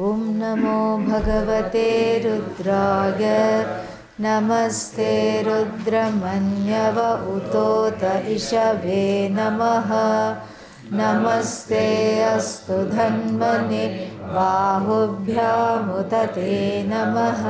[0.09, 0.11] ॐ
[0.41, 1.87] नमो भगवते
[2.25, 3.23] रुद्राय
[4.25, 6.97] नमस्ते रुद्रमन्यव
[7.35, 9.89] उतोत इषभे नमः।
[10.93, 11.83] नमस्ते
[12.23, 13.87] अस्तु धन्वने
[14.35, 16.53] बाहुभ्यामुत ते
[16.87, 17.43] नमः।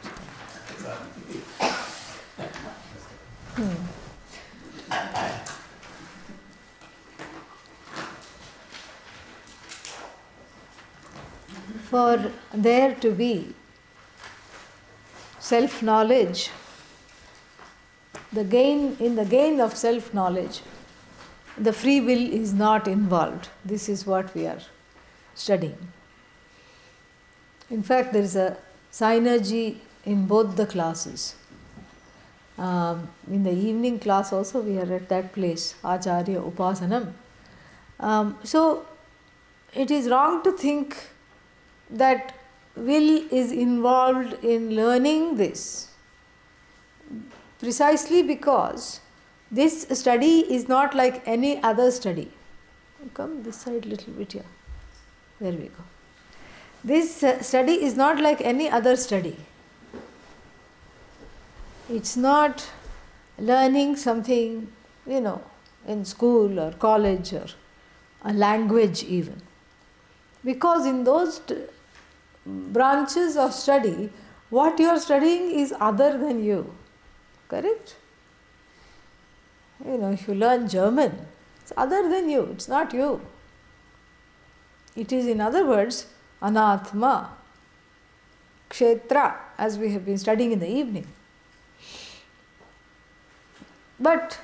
[11.90, 13.54] For there to be
[15.38, 16.50] self knowledge,
[18.32, 20.62] the gain in the gain of self knowledge,
[21.56, 23.48] the free will is not involved.
[23.64, 24.60] This is what we are
[25.34, 25.78] studying.
[27.70, 28.56] In fact, there is a
[28.92, 31.34] synergy in both the classes.
[32.58, 37.12] Um, in the evening class, also, we are at that place, Acharya Upasanam.
[38.00, 38.86] Um, so,
[39.74, 40.96] it is wrong to think
[41.90, 42.34] that
[42.76, 45.88] will is involved in learning this
[47.58, 49.00] precisely because
[49.50, 52.30] this study is not like any other study.
[53.14, 54.44] Come this side little bit here.
[55.40, 55.84] There we go.
[56.82, 59.36] This uh, study is not like any other study.
[61.88, 62.68] It's not
[63.38, 64.72] learning something,
[65.06, 65.42] you know,
[65.86, 67.46] in school or college or
[68.22, 69.40] a language even.
[70.44, 71.40] Because in those
[72.46, 74.10] t- branches of study,
[74.50, 76.74] what you are studying is other than you.
[77.48, 77.96] Correct?
[79.84, 81.26] You know, if you learn German,
[81.60, 83.20] it's other than you, it's not you.
[84.94, 86.06] It is, in other words,
[86.40, 87.28] anatma,
[88.70, 91.06] kshetra, as we have been studying in the evening.
[93.98, 94.38] But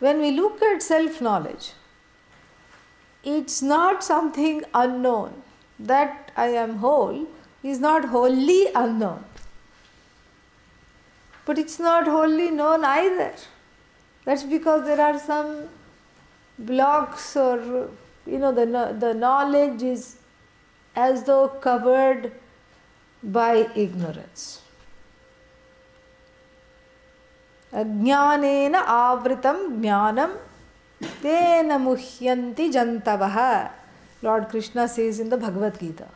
[0.00, 1.72] when we look at self knowledge,
[3.22, 5.42] it's not something unknown
[5.79, 7.27] That I am whole
[7.63, 9.23] is not wholly unknown.
[11.45, 13.33] But it's not wholly known either.
[14.25, 15.69] That's because there are some
[16.59, 17.89] blocks or
[18.25, 20.17] you know the, the knowledge is
[20.95, 22.31] as though covered
[23.23, 24.61] by ignorance.
[27.73, 30.33] अज्ञानेन आवृतं ज्ञानं
[31.23, 33.37] तेन मुह्यन्ति जन्तवः
[34.22, 36.08] Lord Krishna says in the Bhagavad Gita.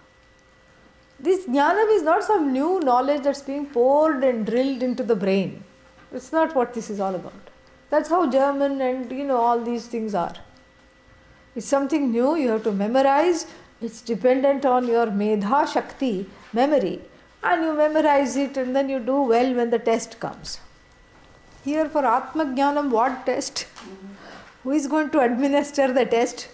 [1.19, 5.65] This jnanam is not some new knowledge that's being poured and drilled into the brain.
[6.13, 7.51] It's not what this is all about.
[7.91, 10.35] That's how German and you know all these things are.
[11.55, 13.47] It's something new, you have to memorize,
[13.81, 17.01] it's dependent on your medha shakti, memory,
[17.43, 20.59] and you memorize it and then you do well when the test comes.
[21.65, 23.67] Here for Atma Jnanam, what test?
[23.79, 24.07] Mm-hmm.
[24.63, 26.49] Who is going to administer the test?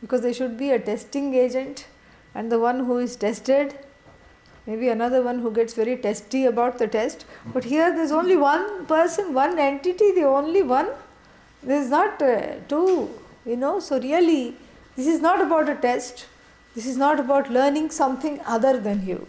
[0.00, 1.86] Because there should be a testing agent
[2.34, 3.74] and the one who is tested,
[4.66, 7.24] maybe another one who gets very testy about the test.
[7.52, 10.88] But here there's only one person, one entity, the only one.
[11.62, 13.10] There's not uh, two,
[13.44, 13.80] you know.
[13.80, 14.56] So, really,
[14.94, 16.26] this is not about a test,
[16.74, 19.26] this is not about learning something other than you.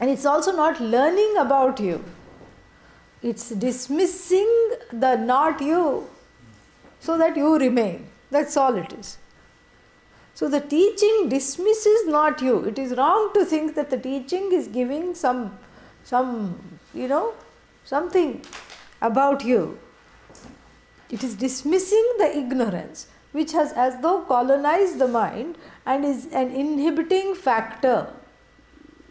[0.00, 2.02] And it's also not learning about you,
[3.22, 4.50] it's dismissing
[4.92, 6.08] the not you
[7.00, 8.06] so that you remain.
[8.30, 9.18] That's all it is.
[10.34, 12.64] So the teaching dismisses not you.
[12.64, 15.58] It is wrong to think that the teaching is giving some,
[16.04, 17.32] some, you know,
[17.84, 18.42] something
[19.00, 19.78] about you.
[21.08, 26.50] It is dismissing the ignorance which has as though colonized the mind and is an
[26.50, 28.08] inhibiting factor.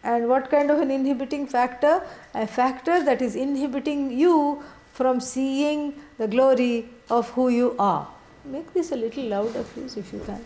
[0.02, 2.02] And what kind of an inhibiting factor?
[2.34, 8.08] A factor that is inhibiting you from seeing the glory of who you are.
[8.46, 10.44] Make this a little louder, please, if you can.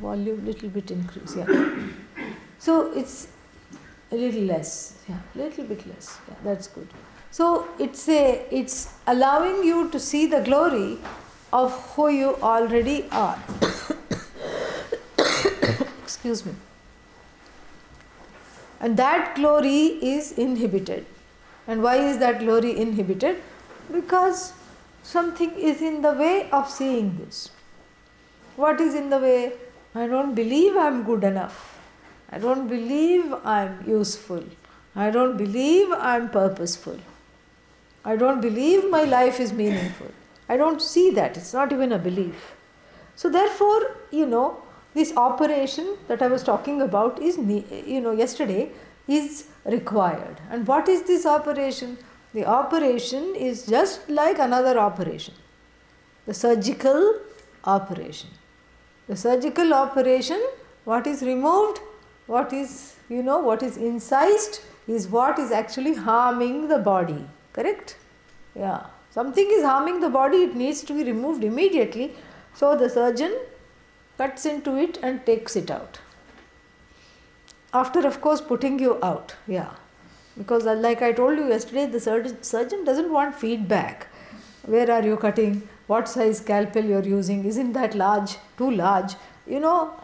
[0.00, 1.36] Volume little bit increase.
[1.36, 1.46] Yeah.
[2.58, 3.28] So it's
[4.10, 4.98] a little less.
[5.08, 6.18] Yeah, little bit less.
[6.28, 6.88] Yeah, that's good.
[7.30, 10.98] So it's a it's allowing you to see the glory
[11.52, 13.38] of who you already are.
[16.02, 16.54] Excuse me.
[18.80, 21.06] And that glory is inhibited.
[21.66, 23.42] And why is that glory inhibited?
[23.92, 24.52] Because
[25.06, 27.50] something is in the way of seeing this.
[28.56, 29.52] What is in the way?
[29.94, 31.78] I don't believe I'm good enough.
[32.30, 34.44] I don't believe I'm useful.
[34.94, 36.98] I don't believe I'm purposeful.
[38.04, 40.10] I don't believe my life is meaningful.
[40.48, 41.36] I don't see that.
[41.36, 42.54] It's not even a belief.
[43.14, 44.62] So, therefore, you know,
[44.94, 48.70] this operation that I was talking about is, you know, yesterday
[49.06, 50.40] is required.
[50.50, 51.98] And what is this operation?
[52.36, 55.34] The operation is just like another operation
[56.26, 57.20] the surgical
[57.64, 58.30] operation.
[59.08, 60.42] The surgical operation,
[60.84, 61.78] what is removed,
[62.26, 67.24] what is, you know, what is incised is what is actually harming the body.
[67.52, 67.96] Correct?
[68.56, 68.86] Yeah.
[69.10, 72.16] Something is harming the body, it needs to be removed immediately.
[72.54, 73.38] So the surgeon
[74.18, 76.00] cuts into it and takes it out.
[77.72, 79.36] After, of course, putting you out.
[79.46, 79.70] Yeah.
[80.36, 84.08] Because, uh, like I told you yesterday, the surgeon, surgeon doesn't want feedback.
[84.64, 85.68] Where are you cutting?
[85.86, 87.44] What size scalpel you're using?
[87.44, 88.36] Isn't that large?
[88.58, 89.14] Too large?
[89.46, 89.94] You know,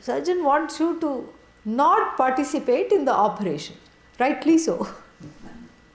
[0.00, 1.28] surgeon wants you to
[1.64, 3.76] not participate in the operation.
[4.20, 4.88] Rightly so.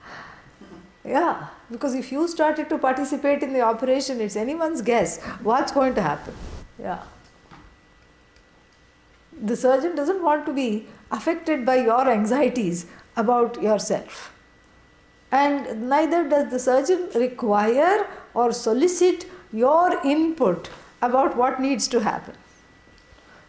[1.04, 1.46] yeah.
[1.70, 6.02] Because if you started to participate in the operation, it's anyone's guess what's going to
[6.02, 6.34] happen.
[6.78, 7.02] Yeah.
[9.40, 12.86] The surgeon doesn't want to be affected by your anxieties
[13.16, 14.32] about yourself.
[15.30, 20.70] And neither does the surgeon require or solicit your input
[21.00, 22.34] about what needs to happen.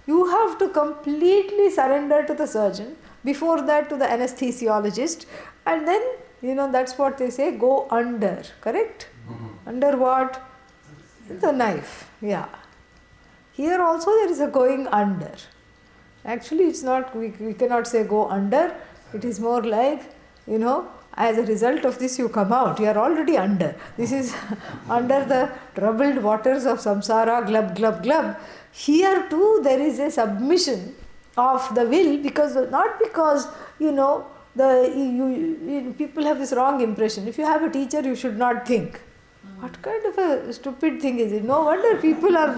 [0.07, 5.25] You have to completely surrender to the surgeon, before that to the anesthesiologist,
[5.66, 6.01] and then
[6.44, 9.07] you know, that's what they say go under, correct?
[9.30, 9.69] Mm-hmm.
[9.69, 10.42] Under what?
[11.30, 12.50] The knife, yeah.
[13.54, 15.31] Here also there is a going under.
[16.25, 18.75] Actually, it's not, we, we cannot say go under,
[19.13, 20.04] it is more like,
[20.47, 24.11] you know, as a result of this you come out you are already under this
[24.11, 24.33] is
[24.90, 25.42] under the
[25.76, 28.35] troubled waters of samsara glub glub glub
[28.71, 30.95] here too there is a submission
[31.38, 33.47] of the will because not because
[33.80, 35.28] you know the you,
[35.68, 37.28] you, people have this wrong impression.
[37.28, 39.02] If you have a teacher, you should not think.
[39.59, 41.44] What kind of a stupid thing is it?
[41.44, 42.56] No wonder people are,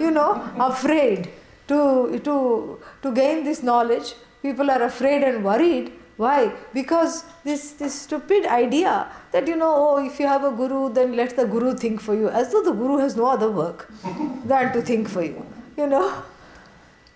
[0.00, 1.30] you know, afraid
[1.68, 4.14] to to to gain this knowledge.
[4.42, 5.92] People are afraid and worried.
[6.18, 6.52] Why?
[6.74, 8.94] Because this this stupid idea
[9.32, 12.14] that you know, oh, if you have a guru, then let the guru think for
[12.14, 13.88] you, as though the guru has no other work
[14.44, 15.46] than to think for you.
[15.76, 16.22] You know,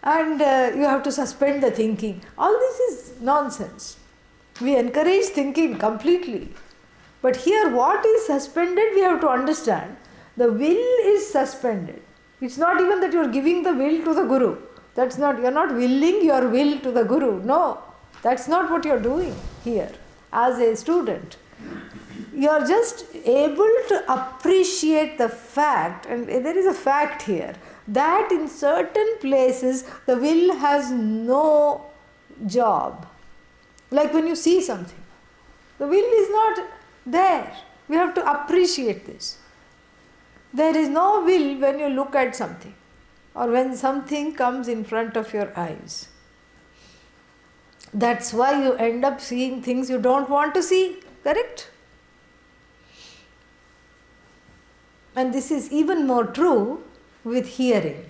[0.02, 2.22] and uh, you have to suspend the thinking.
[2.38, 3.96] All this is nonsense.
[4.60, 6.48] We encourage thinking completely.
[7.22, 9.96] But here, what is suspended, we have to understand.
[10.36, 12.02] The will is suspended.
[12.40, 14.56] It's not even that you're giving the will to the Guru.
[14.94, 17.42] That's not, you're not willing your will to the Guru.
[17.42, 17.78] No,
[18.22, 19.92] that's not what you're doing here
[20.32, 21.36] as a student.
[22.34, 27.54] You're just able to appreciate the fact, and there is a fact here,
[27.86, 31.86] that in certain places the will has no
[32.46, 33.06] job
[33.92, 35.02] like when you see something,
[35.78, 36.66] the will is not
[37.04, 37.54] there.
[37.88, 39.38] We have to appreciate this.
[40.54, 42.74] There is no will when you look at something
[43.34, 46.08] or when something comes in front of your eyes.
[47.92, 51.68] That's why you end up seeing things you don't want to see, correct?
[55.14, 56.82] And this is even more true
[57.22, 58.06] with hearing.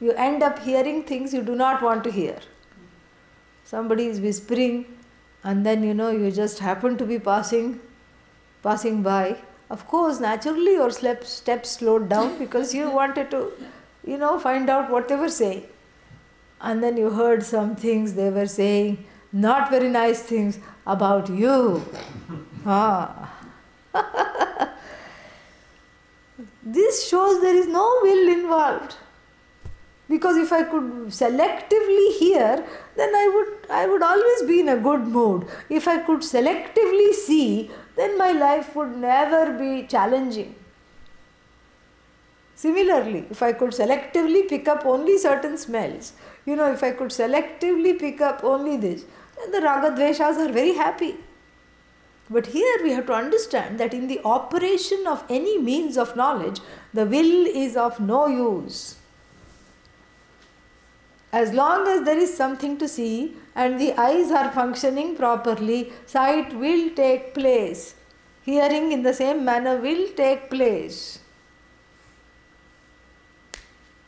[0.00, 2.38] You end up hearing things you do not want to hear.
[3.64, 4.84] Somebody is whispering,
[5.42, 7.80] and then you know you just happen to be passing
[8.62, 9.36] passing by.
[9.70, 13.52] Of course, naturally your steps slowed down because you wanted to,
[14.04, 15.64] you know, find out what they were saying.
[16.60, 21.82] And then you heard some things they were saying, not very nice things about you.
[22.66, 23.32] ah.
[26.62, 28.96] this shows there is no will involved.
[30.08, 32.64] Because if I could selectively hear,
[32.96, 35.48] then I would, I would always be in a good mood.
[35.68, 40.54] If I could selectively see, then my life would never be challenging.
[42.54, 46.12] Similarly, if I could selectively pick up only certain smells,
[46.46, 49.04] you know, if I could selectively pick up only this,
[49.36, 51.16] then the ragadveshas are very happy.
[52.30, 56.60] But here we have to understand that in the operation of any means of knowledge,
[56.94, 58.96] the will is of no use.
[61.32, 66.54] As long as there is something to see and the eyes are functioning properly, sight
[66.54, 67.94] will take place.
[68.44, 71.18] Hearing in the same manner will take place.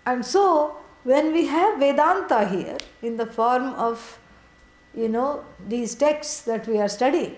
[0.07, 4.19] And so, when we have Vedanta here in the form of,
[4.95, 7.37] you know, these texts that we are studying,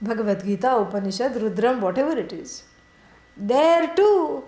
[0.00, 2.64] Bhagavad Gita, Upanishad, Rudram, whatever it is.
[3.36, 4.44] There too,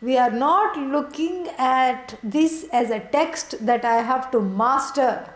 [0.00, 5.28] we are not looking at this as a text that I have to master.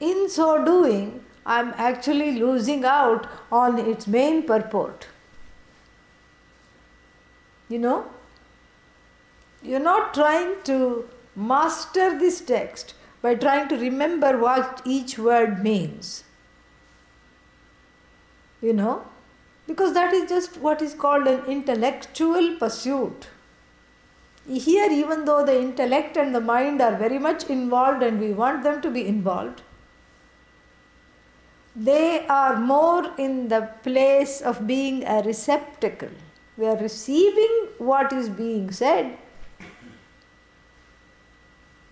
[0.00, 5.06] In so doing, I am actually losing out on its main purport.
[7.68, 8.06] You know,
[9.64, 16.24] you're not trying to master this text by trying to remember what each word means
[18.64, 19.04] you know,
[19.66, 23.28] because that is just what is called an intellectual pursuit.
[24.48, 28.62] Here, even though the intellect and the mind are very much involved and we want
[28.62, 29.62] them to be involved,
[31.76, 36.16] they are more in the place of being a receptacle.
[36.56, 39.18] We are receiving what is being said,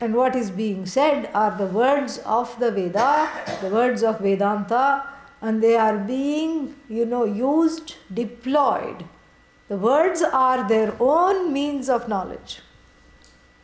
[0.02, 3.30] and what is being said are the words of the Veda,
[3.60, 5.04] the words of Vedanta,
[5.40, 9.04] and they are being, you know, used, deployed.
[9.68, 12.58] The words are their own means of knowledge.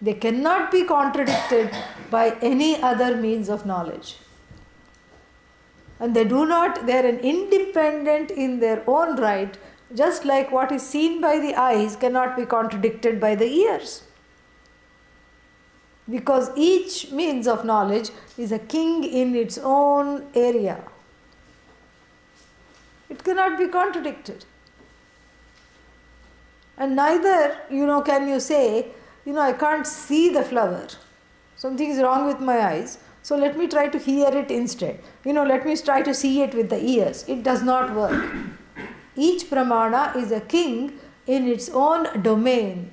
[0.01, 1.77] They cannot be contradicted
[2.09, 4.17] by any other means of knowledge.
[5.99, 9.59] And they do not, they are an independent in their own right,
[9.93, 14.05] just like what is seen by the eyes cannot be contradicted by the ears.
[16.11, 20.83] Because each means of knowledge is a king in its own area.
[23.11, 24.45] It cannot be contradicted.
[26.77, 28.87] And neither, you know, can you say,
[29.25, 30.87] you know, I can't see the flower.
[31.57, 32.99] Something is wrong with my eyes.
[33.23, 35.01] So let me try to hear it instead.
[35.25, 37.25] You know, let me try to see it with the ears.
[37.29, 38.33] It does not work.
[39.17, 42.93] Each pramana is a king in its own domain.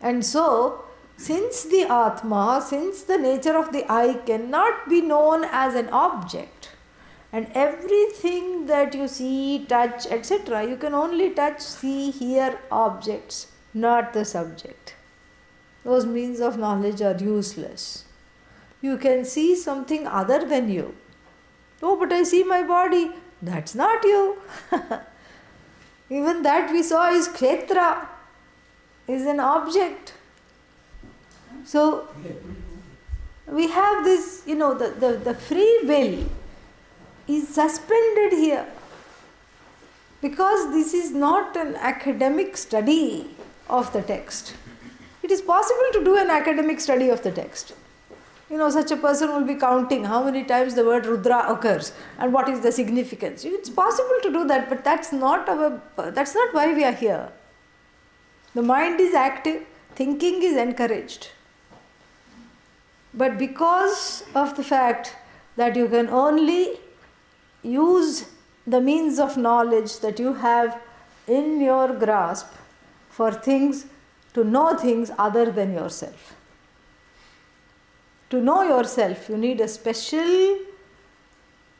[0.00, 0.83] And so,
[1.16, 6.70] since the Atma, since the nature of the eye cannot be known as an object,
[7.32, 14.12] and everything that you see, touch, etc., you can only touch, see, hear objects, not
[14.12, 14.94] the subject.
[15.84, 18.04] Those means of knowledge are useless.
[18.80, 20.94] You can see something other than you.
[21.82, 23.12] Oh, but I see my body.
[23.42, 24.38] That's not you.
[26.10, 28.06] Even that we saw is kshetra,
[29.06, 30.13] is an object.
[31.64, 32.08] So,
[33.46, 36.26] we have this, you know, the, the, the free will
[37.26, 38.66] is suspended here
[40.20, 43.34] because this is not an academic study
[43.68, 44.54] of the text.
[45.22, 47.74] It is possible to do an academic study of the text.
[48.50, 51.92] You know, such a person will be counting how many times the word Rudra occurs
[52.18, 53.44] and what is the significance.
[53.44, 55.80] It's possible to do that, but that's not our,
[56.10, 57.30] that's not why we are here.
[58.54, 61.30] The mind is active, thinking is encouraged.
[63.16, 65.14] But because of the fact
[65.56, 66.80] that you can only
[67.62, 68.26] use
[68.66, 70.80] the means of knowledge that you have
[71.26, 72.48] in your grasp
[73.08, 73.86] for things
[74.34, 76.34] to know things other than yourself.
[78.30, 80.58] To know yourself, you need a special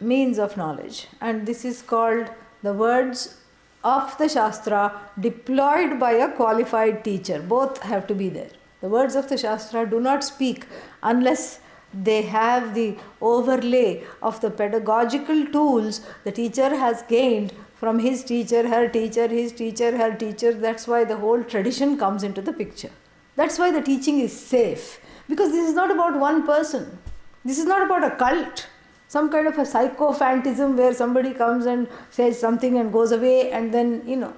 [0.00, 2.30] means of knowledge, and this is called
[2.62, 3.38] the words
[3.82, 7.40] of the Shastra deployed by a qualified teacher.
[7.40, 8.50] Both have to be there.
[8.84, 10.66] The words of the Shastra do not speak
[11.02, 11.58] unless
[11.94, 18.68] they have the overlay of the pedagogical tools the teacher has gained from his teacher,
[18.68, 20.52] her teacher, his teacher, her teacher.
[20.52, 22.90] That's why the whole tradition comes into the picture.
[23.36, 25.00] That's why the teaching is safe.
[25.30, 26.98] Because this is not about one person.
[27.42, 28.66] This is not about a cult,
[29.08, 33.72] some kind of a psychophantism where somebody comes and says something and goes away, and
[33.72, 34.34] then, you know,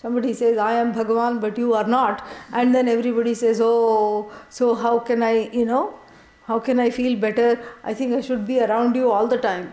[0.00, 4.74] somebody says, I am Bhagavan, but you are not, and then everybody says, Oh, so
[4.74, 5.94] how can I, you know,
[6.44, 7.60] how can I feel better?
[7.84, 9.72] I think I should be around you all the time.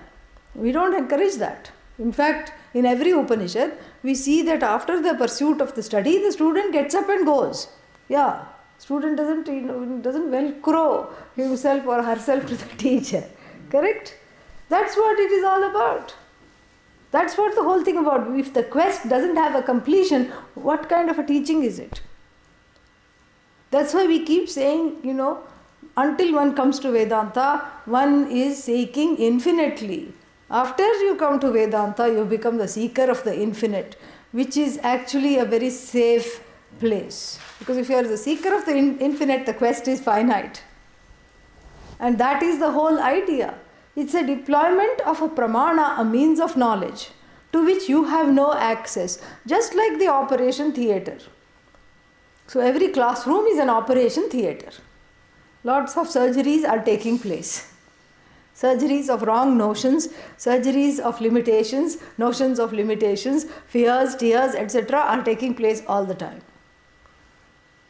[0.56, 1.72] We don't encourage that.
[2.00, 6.32] In fact, in every Upanishad, we see that after the pursuit of the study, the
[6.32, 7.70] student gets up and goes.
[8.08, 8.46] Yeah,
[8.78, 13.24] student doesn't you know, doesn't velcro himself or herself to the teacher.
[13.70, 14.16] Correct?
[14.70, 16.14] That's what it is all about.
[17.18, 18.28] That's what the whole thing about.
[18.40, 22.02] If the quest doesn't have a completion, what kind of a teaching is it?
[23.72, 25.40] That's why we keep saying, you know,
[26.06, 30.14] until one comes to Vedanta, one is seeking infinitely.
[30.52, 33.98] After you come to Vedanta, you become the seeker of the infinite,
[34.32, 36.44] which is actually a very safe
[36.80, 37.40] place.
[37.58, 40.62] Because if you are the seeker of the in- infinite, the quest is finite.
[42.00, 43.56] And that is the whole idea.
[43.98, 47.10] It's a deployment of a pramana, a means of knowledge,
[47.52, 51.18] to which you have no access, just like the operation theatre.
[52.46, 54.72] So every classroom is an operation theatre.
[55.64, 57.74] Lots of surgeries are taking place.
[58.56, 65.56] Surgeries of wrong notions, surgeries of limitations, notions of limitations, fears, tears, etc., are taking
[65.56, 66.42] place all the time.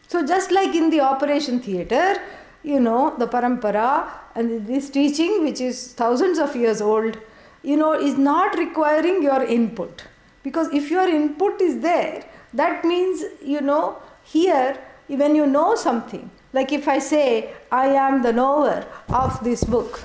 [0.08, 2.22] So, just like in the operation theatre,
[2.68, 7.18] you know, the parampara and this teaching, which is thousands of years old,
[7.64, 10.04] you know, is not requiring your input.
[10.44, 16.30] Because if your input is there, that means, you know, here, when you know something,
[16.52, 20.02] like if I say, I am the knower of this book,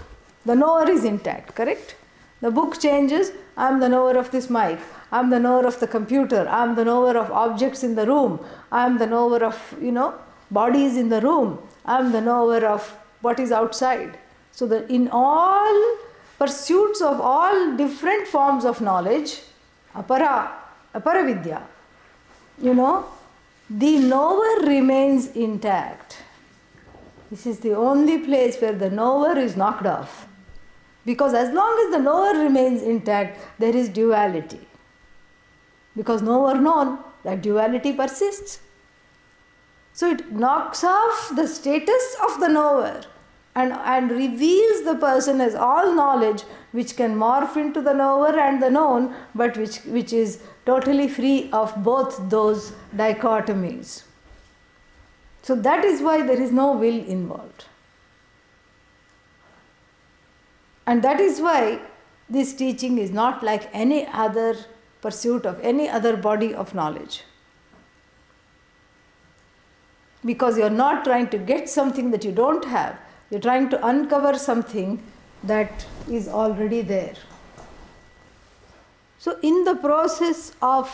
[0.47, 1.97] the knower is intact, correct?
[2.41, 4.79] The book changes, I am the knower of this mic,
[5.11, 8.07] I am the knower of the computer, I am the knower of objects in the
[8.07, 10.15] room, I am the knower of, you know,
[10.51, 14.19] bodies in the room, I am the knower of what is outside.
[14.53, 15.99] So that in all
[16.39, 19.41] pursuits of all different forms of knowledge,
[19.95, 20.51] apara,
[20.95, 21.63] aparavidya,
[22.61, 23.07] you know,
[23.71, 26.19] the knower remains intact.
[27.31, 30.27] This is the only place where the knower is knocked off.
[31.05, 34.61] Because as long as the knower remains intact, there is duality.
[35.97, 38.61] Because knower known, that duality persists.
[39.95, 43.03] So it knocks off the status of the knower
[43.55, 48.63] and, and reveals the person as all knowledge, which can morph into the knower and
[48.63, 54.05] the known, but which, which is totally free of both those dichotomies.
[55.43, 57.67] So that is why there is no will involved.
[60.87, 61.81] And that is why
[62.31, 64.57] this teaching is not like any other
[65.01, 67.25] pursuit of any other body of knowledge.
[70.25, 72.99] Because you're not trying to get something that you don't have,
[73.31, 75.03] you're trying to uncover something
[75.43, 77.15] that is already there.
[79.19, 80.91] So, in the process of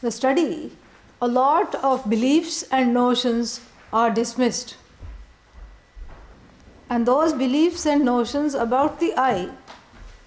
[0.00, 0.76] the study,
[1.20, 3.60] a lot of beliefs and notions
[3.92, 4.76] are dismissed.
[6.90, 9.50] And those beliefs and notions about the I,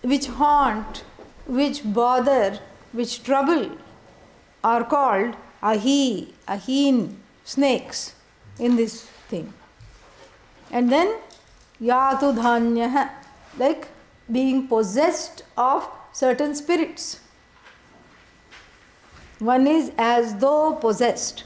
[0.02, 1.04] which haunt,
[1.46, 2.60] which bother,
[2.92, 3.78] which trouble,
[4.64, 7.18] are called ahi, ahin,
[7.50, 8.14] snakes
[8.60, 9.54] in this thing.
[10.72, 11.16] And then
[11.82, 13.10] yatu dhanya,
[13.58, 13.88] like
[14.32, 17.20] being possessed of certain spirits.
[19.40, 21.44] One is as though possessed.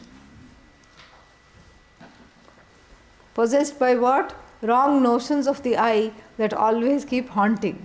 [3.34, 4.36] Possessed by what?
[4.62, 7.80] Wrong notions of the I that always keep haunting.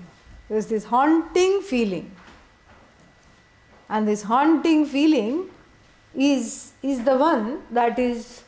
[0.49, 2.11] There's this haunting feeling.
[3.89, 5.51] And this haunting feeling
[6.19, 8.43] is, is the one that is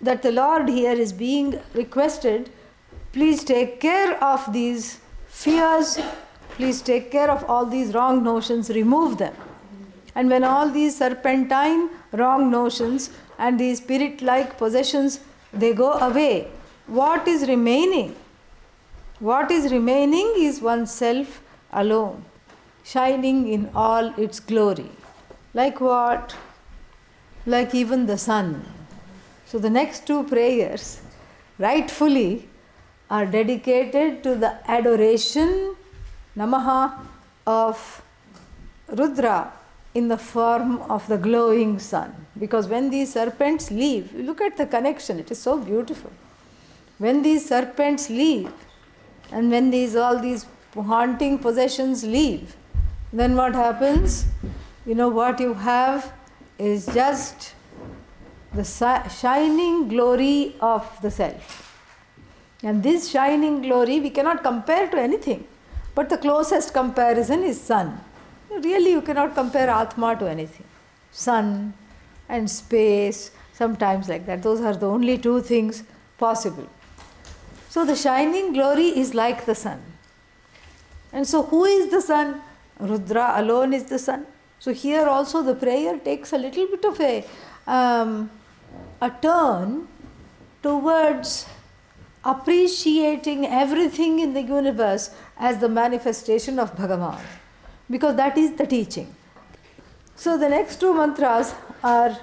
[0.00, 2.50] that the Lord here is being requested,
[3.12, 5.98] please take care of these fears,
[6.56, 9.34] please take care of all these wrong notions, remove them.
[10.16, 15.20] And when all these serpentine wrong notions and these spirit like possessions
[15.52, 16.48] they go away,
[16.88, 18.16] what is remaining?
[19.20, 21.40] What is remaining is oneself
[21.72, 22.24] alone,
[22.82, 24.90] shining in all its glory.
[25.54, 26.34] Like what?
[27.46, 28.64] Like even the sun.
[29.46, 31.02] So the next two prayers,
[31.58, 32.48] rightfully,
[33.10, 35.76] are dedicated to the adoration,
[36.36, 36.98] namaha,
[37.46, 38.02] of
[38.88, 39.52] Rudra
[39.94, 42.26] in the form of the glowing sun.
[42.38, 46.10] Because when these serpents leave, look at the connection, it is so beautiful.
[47.02, 48.50] when these serpents leave,
[49.32, 52.54] and when these all these haunting possessions leave,
[53.12, 54.24] then what happens?
[54.84, 56.12] You know what you have
[56.58, 57.54] is just
[58.52, 61.78] the shining glory of the self.
[62.64, 65.46] And this shining glory we cannot compare to anything,
[65.94, 68.00] but the closest comparison is sun.
[68.50, 70.66] Really, you cannot compare Atma to anything.
[71.12, 71.74] Sun
[72.28, 74.42] and space, sometimes like that.
[74.42, 75.84] Those are the only two things
[76.18, 76.68] possible.
[77.68, 79.80] So the shining glory is like the sun.
[81.12, 82.40] And so, who is the sun?
[82.80, 84.26] Rudra alone is the sun.
[84.62, 87.24] So, here also the prayer takes a little bit of a,
[87.66, 88.30] um,
[89.00, 89.88] a turn
[90.62, 91.46] towards
[92.24, 97.18] appreciating everything in the universe as the manifestation of Bhagavan
[97.90, 99.12] because that is the teaching.
[100.14, 102.16] So the next two mantras are,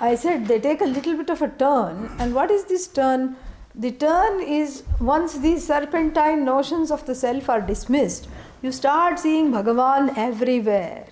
[0.00, 2.10] I said, they take a little bit of a turn.
[2.18, 3.36] And what is this turn?
[3.74, 8.28] The turn is once these serpentine notions of the self are dismissed,
[8.62, 11.04] you start seeing Bhagavan everywhere.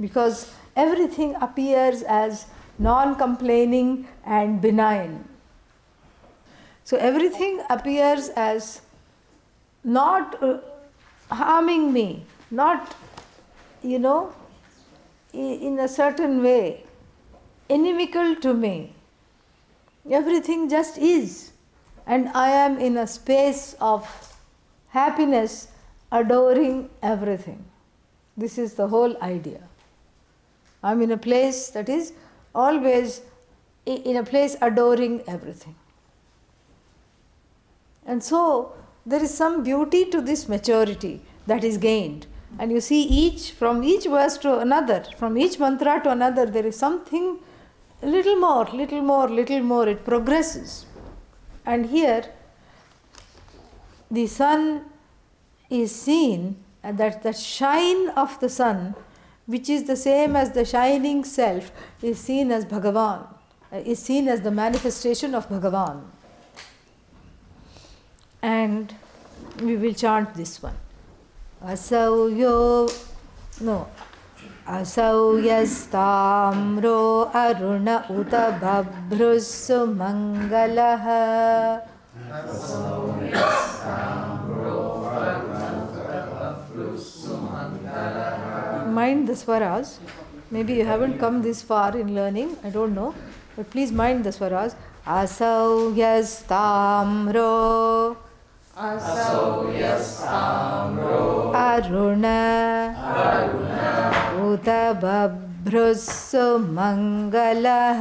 [0.00, 2.46] Because everything appears as
[2.78, 5.28] non complaining and benign.
[6.84, 8.82] So everything appears as
[9.82, 10.58] not uh,
[11.30, 12.94] harming me, not,
[13.82, 14.34] you know,
[15.32, 16.84] in a certain way,
[17.68, 18.92] inimical to me.
[20.10, 21.52] Everything just is.
[22.06, 24.06] And I am in a space of
[24.88, 25.68] happiness,
[26.12, 27.64] adoring everything.
[28.36, 29.62] This is the whole idea.
[30.84, 32.12] I'm in a place that is
[32.54, 33.22] always
[33.86, 35.74] in a place adoring everything.
[38.06, 38.74] And so
[39.06, 42.26] there is some beauty to this maturity that is gained.
[42.58, 46.66] And you see, each from each verse to another, from each mantra to another, there
[46.66, 47.38] is something
[48.02, 49.88] little more, little more, little more.
[49.88, 50.86] It progresses.
[51.64, 52.26] And here,
[54.10, 54.84] the sun
[55.70, 58.94] is seen, and that the shine of the sun,
[59.45, 63.27] which is the same as the shining self, is seen as Bhagavan,
[63.71, 66.01] is seen as the manifestation of Bhagavan.
[68.41, 68.93] And
[69.61, 70.77] we will chant this one.
[71.67, 72.87] असौ यो
[73.67, 73.77] no
[74.75, 77.01] असौ यस्ताम्रो
[77.35, 81.05] अरुण उत बभ्रुस्सु मङ्गलः
[88.94, 89.98] mind the swaras.
[90.50, 93.14] Maybe you haven't come this far in learning, I don't know.
[93.56, 94.74] But please mind the swaras.
[95.06, 97.48] Asau yastamro.
[98.76, 101.52] Asau yastamro.
[101.54, 102.94] Aruna.
[103.22, 103.88] Aruna.
[104.46, 105.53] Utabab.
[105.64, 106.46] बभ्रुस्सु
[106.76, 108.00] मङ्गलः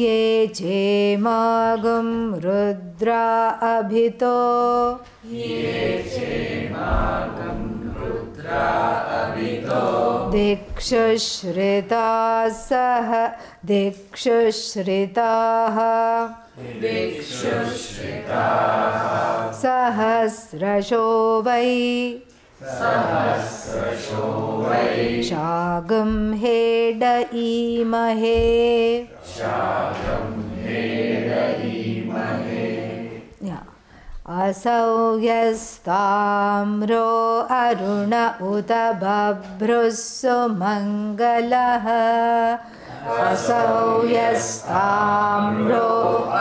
[0.00, 2.06] ये चेमागुं
[2.44, 3.24] रुद्रा
[3.70, 4.36] अभितो
[10.30, 13.28] दिक्षुश्रिता सह
[13.66, 15.76] दिक्षुश्रिताः।
[19.52, 22.12] सहस्रशो वै।
[25.22, 27.02] शागं head
[27.34, 28.40] ईमहे
[34.30, 37.06] असौ यस्ताम्रो
[37.50, 38.12] अरुण
[38.46, 38.70] उत
[39.02, 41.86] बभ्रुस्सु मङ्गलः।
[43.26, 45.88] असौ यस्ताम्रो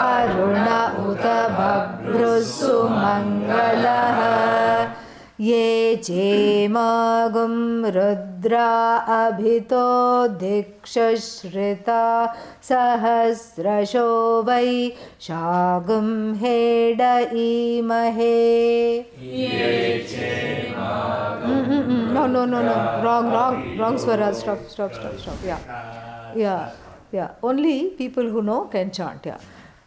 [0.02, 0.67] अरुण
[1.10, 1.25] उत
[1.58, 4.19] बभ्रुस्सु मङ्गलः
[5.41, 7.56] ये चेमागुं
[7.95, 8.71] रुद्रा
[9.17, 9.86] अभितो
[10.39, 12.02] दिक्षुश्रिता
[12.69, 14.10] सहस्रशो
[14.47, 14.67] वै
[15.28, 16.10] शागुं
[16.41, 17.02] हेड
[24.69, 25.36] stop, stop, stop.
[25.45, 26.34] Yeah.
[26.36, 26.71] Yeah.
[27.12, 27.32] Yeah.
[27.41, 29.25] Only people who know can chant.
[29.25, 29.38] Yeah.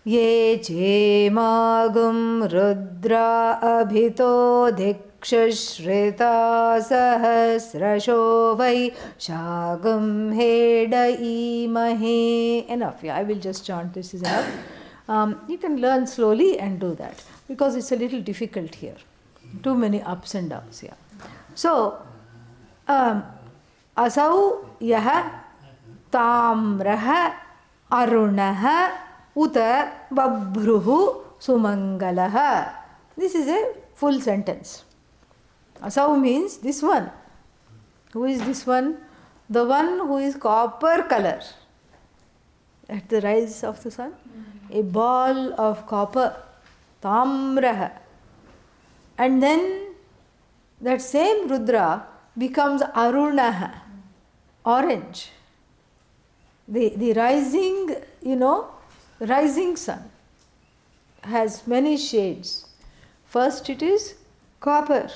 [0.06, 3.28] ये चेमागुं रुद्रा
[3.72, 4.70] अभितो
[5.22, 6.54] चक्षुश्रितासहस्रशो
[8.58, 8.78] वै
[9.20, 12.18] शागम हे शागं महे
[12.70, 16.90] end of I will just chant this is enough you can learn slowly and do
[17.02, 17.16] that
[17.48, 19.04] because it's a little difficult here
[19.64, 20.94] too many ups and down yeah
[21.64, 21.72] so
[23.96, 24.32] असौ
[24.82, 25.08] यः
[26.12, 27.08] ताम्रः
[29.36, 29.58] उत
[30.12, 30.96] बभ्रु
[31.40, 32.36] सुमङ्गलः
[33.18, 33.60] this is a
[33.96, 34.70] full sentence
[35.82, 37.10] Uh, Asau means this one.
[38.12, 38.98] Who is this one?
[39.48, 41.40] The one who is copper color.
[42.88, 44.12] At the rise of the sun,
[44.70, 46.36] a ball of copper,
[47.02, 47.92] tamraha.
[49.18, 49.94] And then
[50.80, 53.72] that same Rudra becomes arunaha,
[54.64, 55.30] orange.
[56.68, 58.68] The, the rising, you know,
[59.20, 60.10] rising sun
[61.22, 62.66] has many shades.
[63.26, 64.14] First it is
[64.60, 65.10] copper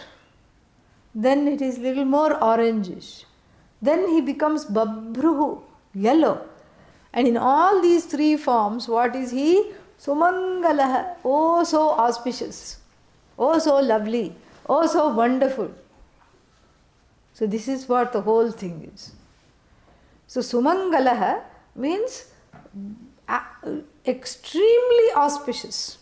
[1.24, 3.24] then it is little more orangish,
[3.80, 5.62] then he becomes babruhu,
[5.94, 6.46] yellow.
[7.14, 9.72] And in all these three forms, what is he?
[9.98, 12.78] Sumangalaha, oh so auspicious,
[13.38, 14.34] oh so lovely,
[14.68, 15.70] oh so wonderful.
[17.32, 19.12] So this is what the whole thing is.
[20.26, 21.42] So Sumangalaha
[21.74, 22.26] means
[23.26, 23.40] uh,
[24.06, 25.98] extremely auspicious.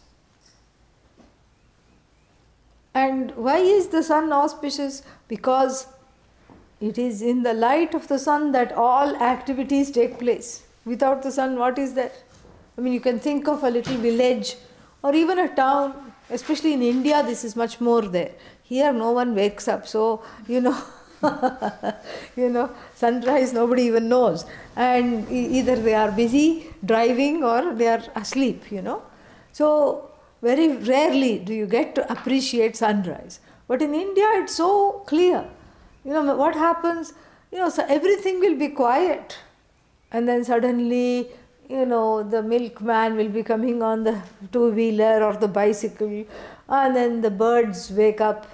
[2.95, 5.03] And why is the sun auspicious?
[5.29, 5.87] Because
[6.81, 10.65] it is in the light of the sun that all activities take place.
[10.85, 12.13] Without the sun, what is there?
[12.77, 14.57] I mean, you can think of a little village
[15.03, 18.33] or even a town, especially in India, this is much more there.
[18.63, 20.77] Here, no one wakes up, so you know.
[22.37, 24.45] you know, sunrise nobody even knows.
[24.77, 29.03] And either they are busy driving or they are asleep, you know.
[29.53, 30.11] So,
[30.47, 33.41] very rarely do you get to appreciate sunrise.
[33.67, 35.45] But in India, it's so clear.
[36.05, 37.15] You know, what happens,
[37.51, 39.39] you know, so everything will be quiet.
[40.13, 41.29] And then suddenly,
[41.69, 44.21] you know, the milkman will be coming on the
[44.53, 46.27] two wheeler or the bicycle,
[46.69, 48.47] and then the birds wake up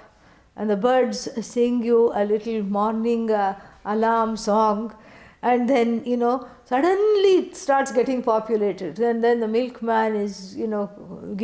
[0.55, 4.93] and the birds sing you a little morning uh, alarm song
[5.41, 8.99] and then you know suddenly it starts getting populated.
[8.99, 10.85] And then the milkman is you know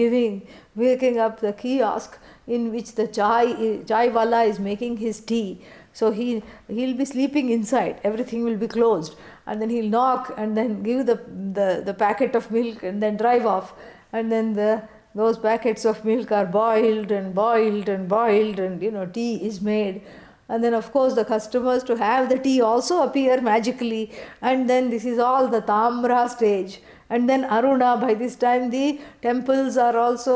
[0.02, 3.46] giving waking up the kiosk in which the chai
[3.92, 5.62] chai wala is making his tea.
[6.02, 6.28] So he
[6.68, 8.00] he'll be sleeping inside.
[8.12, 9.16] Everything will be closed.
[9.46, 11.18] And then he'll knock and then give the
[11.60, 13.74] the, the packet of milk and then drive off.
[14.14, 14.72] And then the
[15.16, 19.62] those packets of milk are boiled and boiled and boiled and you know tea is
[19.62, 20.02] made
[20.50, 24.12] and then of course the customers to have the tea also appear magically.
[24.42, 26.82] And then this is all the tamra stage.
[27.10, 30.36] And then aruna by this time the temples are also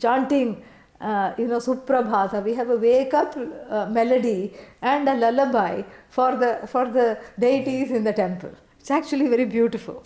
[0.00, 0.62] chanting
[1.00, 2.42] uh, you know suprabhata.
[2.42, 7.90] We have a wake up uh, melody and a lullaby for the for the deities
[7.90, 8.52] in the temple.
[8.80, 10.02] It's actually very beautiful.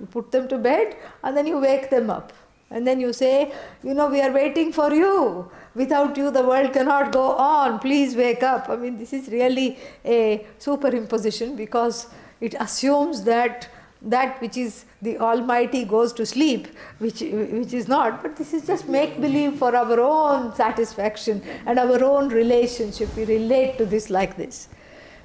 [0.00, 2.32] You put them to bed and then you wake them up
[2.70, 5.50] and then you say, you know, we are waiting for you.
[5.74, 7.78] Without you, the world cannot go on.
[7.78, 8.68] Please wake up.
[8.68, 12.06] I mean, this is really a superimposition because
[12.40, 13.68] it assumes that
[14.02, 18.22] that which is the Almighty goes to sleep, which, which is not.
[18.22, 23.14] But this is just make believe for our own satisfaction and our own relationship.
[23.16, 24.68] We relate to this like this.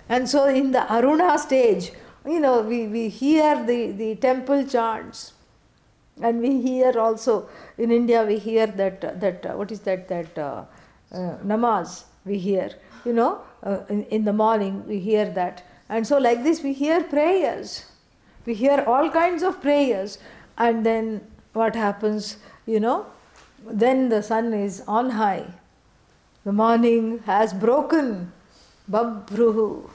[0.08, 1.92] And so in the Aruna stage,
[2.26, 5.34] you know, we, we hear the, the temple chants
[6.22, 10.38] and we hear also in India we hear that that uh, what is that that
[10.38, 10.64] uh,
[11.12, 12.72] uh, namaz we hear
[13.06, 15.66] you know uh, in, in the morning we hear that.
[15.90, 17.86] And so like this we hear prayers.
[18.46, 20.18] We hear all kinds of prayers.
[20.58, 21.22] And then
[21.54, 23.06] what happens you know
[23.66, 25.46] then the sun is on high.
[26.46, 28.32] The morning has broken.
[28.90, 29.90] Babruhu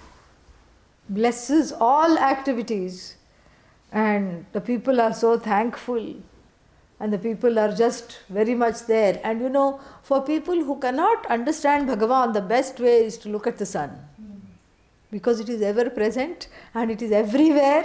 [1.09, 3.17] blesses all activities
[3.95, 6.15] and the people are so thankful.
[7.01, 9.21] And the people are just very much there.
[9.23, 13.47] And you know for people who cannot understand bhagavan the best way is to look
[13.47, 13.91] at the sun.
[15.11, 17.85] Because it is ever present and it is everywhere.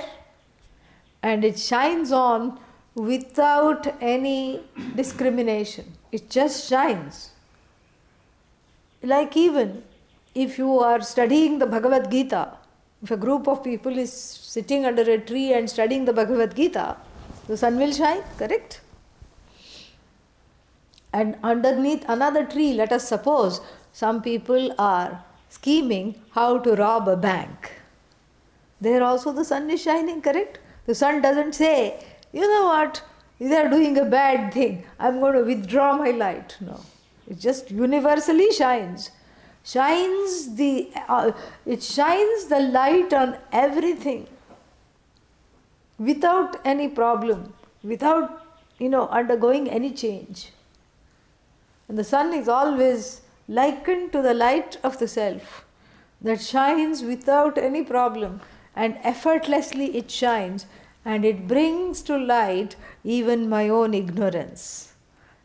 [1.22, 2.60] And it shines on
[2.96, 4.62] without any
[4.96, 5.94] discrimination.
[6.12, 7.32] It just shines.
[9.04, 9.84] Like even
[10.34, 12.59] if you are studying the bhagavad gita
[13.02, 16.98] if a group of people is sitting under a tree and studying the Bhagavad Gita,
[17.48, 18.82] the sun will shine, correct?
[21.14, 23.62] And underneath another tree, let us suppose
[23.94, 27.72] some people are scheming how to rob a bank.
[28.82, 30.60] There also the sun is shining, correct?
[30.86, 33.02] The sun doesn't say, you know what,
[33.40, 36.58] they are doing a bad thing, I'm going to withdraw my light.
[36.60, 36.80] No,
[37.30, 39.12] it just universally shines
[39.72, 41.32] shines the uh,
[41.66, 44.28] it shines the light on everything
[45.98, 47.54] without any problem
[47.84, 48.46] without
[48.78, 50.52] you know undergoing any change.
[51.88, 55.66] And the sun is always likened to the light of the self
[56.22, 58.42] that shines without any problem
[58.76, 60.66] and effortlessly it shines
[61.04, 64.94] and it brings to light even my own ignorance.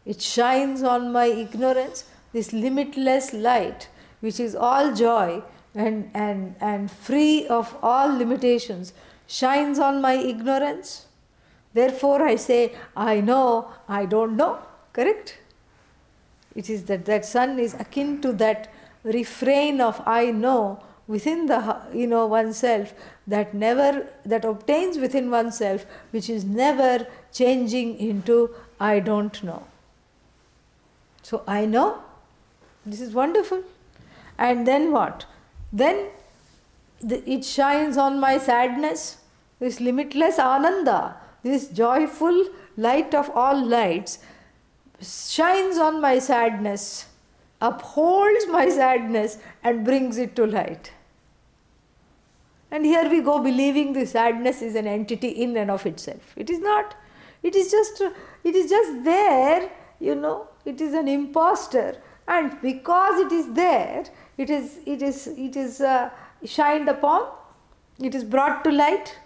[0.04, 3.88] It shines on my ignorance this limitless light
[4.24, 5.42] which is all joy
[5.74, 8.92] and, and, and free of all limitations,
[9.26, 11.06] shines on my ignorance,
[11.74, 14.58] Therefore, I say, I know, I don't know.
[14.92, 15.38] Correct?
[16.54, 21.80] It is that that sun is akin to that refrain of I know within the
[21.92, 22.94] you know oneself
[23.26, 29.66] that never that obtains within oneself which is never changing into I don't know.
[31.22, 32.02] So I know
[32.86, 33.64] this is wonderful.
[34.38, 35.26] And then what?
[35.72, 36.08] Then
[37.00, 39.18] the, it shines on my sadness,
[39.60, 44.18] this limitless ananda, this joyful light of all lights
[45.00, 47.06] shines on my sadness,
[47.60, 50.92] upholds my sadness, and brings it to light.
[52.70, 56.32] And here we go believing the sadness is an entity in and of itself.
[56.36, 56.96] It is not.
[57.42, 58.00] It is just
[58.42, 59.70] it is just there,
[60.00, 61.98] you know, it is an impostor.
[62.26, 64.04] And because it is there,
[64.36, 66.10] it is it is it is uh,
[66.44, 67.28] shined upon,
[68.00, 69.18] it is brought to light.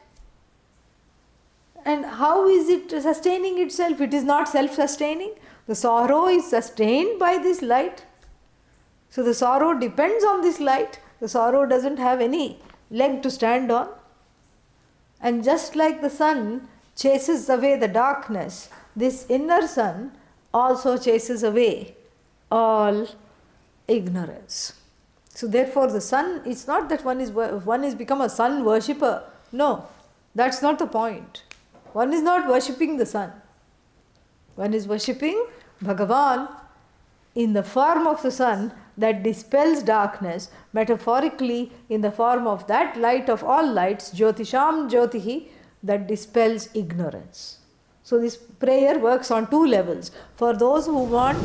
[1.84, 4.00] And how is it sustaining itself?
[4.00, 5.34] It is not self sustaining.
[5.66, 8.04] The sorrow is sustained by this light.
[9.10, 11.00] So the sorrow depends on this light.
[11.20, 13.88] The sorrow doesn't have any leg to stand on.
[15.20, 20.12] And just like the sun chases away the darkness, this inner sun
[20.52, 21.96] also chases away
[22.50, 23.08] all
[23.86, 24.77] ignorance.
[25.38, 29.12] So therefore the sun it's not that one is one is become a sun worshipper.
[29.52, 29.86] No,
[30.34, 31.44] that's not the point.
[31.92, 33.30] One is not worshipping the sun.
[34.56, 35.46] One is worshipping
[35.90, 36.48] Bhagavan
[37.36, 42.96] in the form of the sun that dispels darkness, metaphorically in the form of that
[42.96, 45.46] light of all lights, Jyotisham Jyotihi,
[45.84, 47.58] that dispels ignorance.
[48.02, 50.10] So this prayer works on two levels.
[50.34, 51.38] For those who want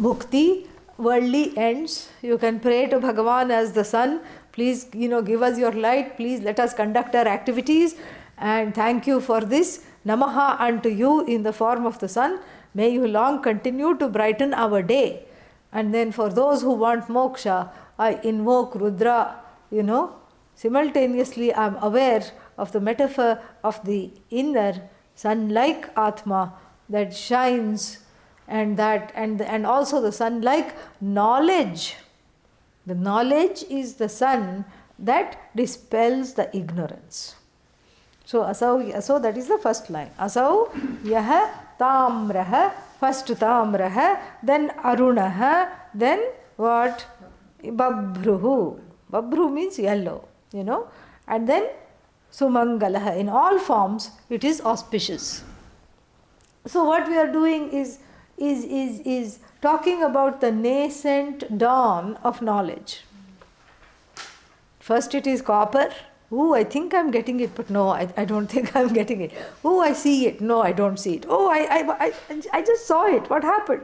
[0.00, 4.20] bhukti, worldly ends, you can pray to Bhagavan as the sun.
[4.52, 6.16] Please, you know, give us your light.
[6.16, 7.96] Please let us conduct our activities.
[8.38, 9.84] And thank you for this.
[10.04, 12.40] Namaha unto you in the form of the sun.
[12.74, 15.24] May you long continue to brighten our day.
[15.72, 19.36] And then for those who want moksha, I invoke Rudra,
[19.70, 20.16] you know.
[20.54, 22.22] Simultaneously, I am aware
[22.58, 26.54] of the metaphor of the inner sun like Atma
[26.88, 28.01] that shines
[28.60, 31.96] and that and and also the sun like knowledge.
[32.86, 34.64] The knowledge is the sun
[34.98, 37.36] that dispels the ignorance.
[38.24, 40.10] So asau so that is the first line.
[40.18, 40.68] Asau
[41.14, 41.48] yah
[41.80, 46.22] tamrah first tamrah then arunah then
[46.56, 47.06] what?
[47.64, 48.80] Babruhu.
[49.10, 50.88] Babru means yellow you know.
[51.26, 51.70] And then
[52.32, 55.42] sumangalah in all forms it is auspicious.
[56.66, 57.98] So what we are doing is
[58.42, 63.02] is, is, is talking about the nascent dawn of knowledge.
[64.80, 65.90] First, it is copper.
[66.32, 69.32] Oh, I think I'm getting it, but no, I, I don't think I'm getting it.
[69.64, 70.40] Oh, I see it.
[70.40, 71.26] No, I don't see it.
[71.28, 72.12] Oh, I, I, I,
[72.52, 73.30] I just saw it.
[73.30, 73.82] What happened?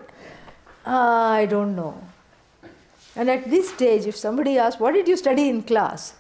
[0.84, 2.02] Uh, I don't know.
[3.14, 6.14] And at this stage, if somebody asks, What did you study in class?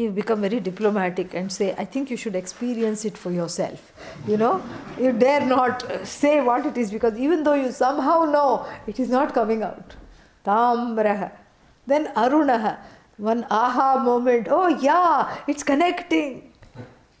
[0.00, 3.92] You become very diplomatic and say, I think you should experience it for yourself.
[4.26, 4.62] You know,
[4.98, 9.08] you dare not say what it is because even though you somehow know, it is
[9.08, 9.94] not coming out.
[10.44, 11.32] Tamraha.
[11.86, 12.78] Then Arunaha.
[13.16, 14.48] One aha moment.
[14.50, 16.52] Oh, yeah, it's connecting.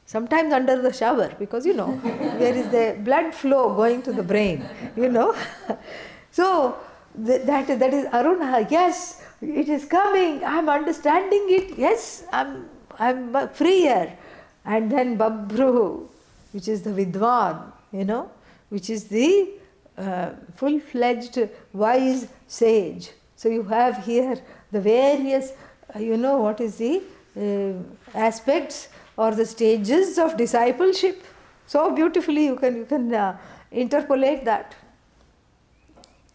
[0.06, 2.00] Sometimes under the shower because you know,
[2.38, 4.64] there is the blood flow going to the brain,
[4.96, 5.36] you know.
[6.30, 6.76] so,
[7.14, 8.68] that, that is Arunaha.
[8.70, 10.44] Yes, it is coming.
[10.44, 11.78] I'm understanding it.
[11.78, 14.16] Yes, I'm, I'm freer.
[14.64, 16.08] And then Babru,
[16.52, 18.30] which is the Vidwan, you know,
[18.68, 19.50] which is the
[19.96, 21.38] uh, full fledged
[21.72, 23.10] wise sage.
[23.36, 25.52] So you have here the various,
[25.94, 27.02] uh, you know, what is the
[27.36, 27.72] uh,
[28.16, 31.24] aspects or the stages of discipleship.
[31.66, 33.38] So beautifully you can, you can uh,
[33.70, 34.74] interpolate that.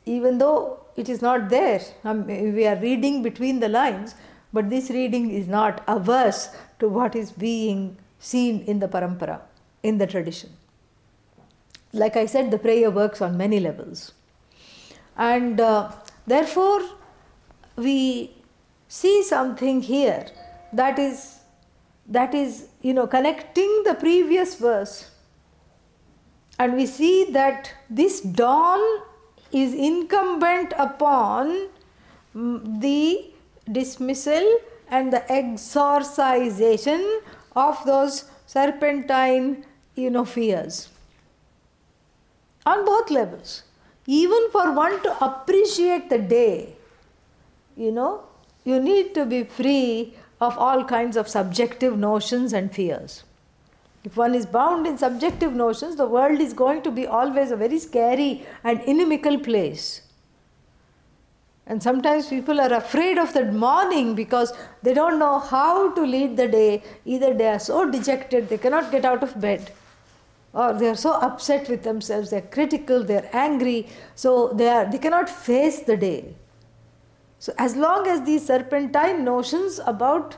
[0.05, 1.81] Even though it is not there.
[2.03, 4.15] Um, we are reading between the lines,
[4.53, 6.49] but this reading is not averse
[6.79, 9.41] to what is being seen in the parampara,
[9.83, 10.51] in the tradition.
[11.91, 14.13] Like I said, the prayer works on many levels.
[15.17, 15.91] And uh,
[16.25, 16.81] therefore,
[17.75, 18.31] we
[18.87, 20.27] see something here
[20.71, 21.39] that is
[22.07, 25.09] that is you know connecting the previous verse
[26.59, 28.79] and we see that this dawn
[29.63, 31.51] is incumbent upon
[32.35, 33.31] mm, the
[33.71, 34.47] dismissal
[34.89, 37.03] and the exorcisation
[37.55, 40.89] of those serpentine you know fears.
[42.65, 43.63] On both levels
[44.05, 46.75] even for one to appreciate the day
[47.75, 48.23] you know
[48.63, 53.23] you need to be free of all kinds of subjective notions and fears
[54.05, 57.55] If one is bound in subjective notions, the world is going to be always a
[57.55, 60.03] very scary and inimical place.
[61.65, 64.53] And sometimes people are afraid of the morning because
[64.83, 66.83] they don't know how to lead the day.
[67.03, 69.71] Either they are so dejected, they cannot get out of bed,
[70.53, 74.69] or they are so upset with themselves, they are critical, they are angry, so they,
[74.69, 76.35] are, they cannot face the day.
[77.39, 80.37] So, as long as these serpentine notions about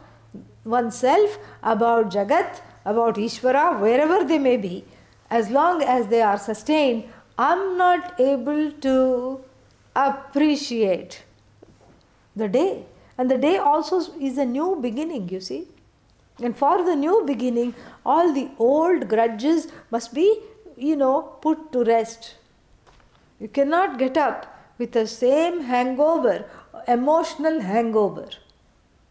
[0.63, 4.85] oneself, about Jagat, about Ishvara, wherever they may be,
[5.29, 7.03] as long as they are sustained,
[7.37, 9.43] I'm not able to
[9.95, 11.23] appreciate
[12.35, 12.85] the day.
[13.17, 15.67] And the day also is a new beginning, you see.
[16.41, 17.73] And for the new beginning,
[18.05, 20.39] all the old grudges must be,
[20.77, 22.35] you know, put to rest.
[23.39, 24.45] You cannot get up
[24.77, 26.45] with the same hangover,
[26.87, 28.29] emotional hangover.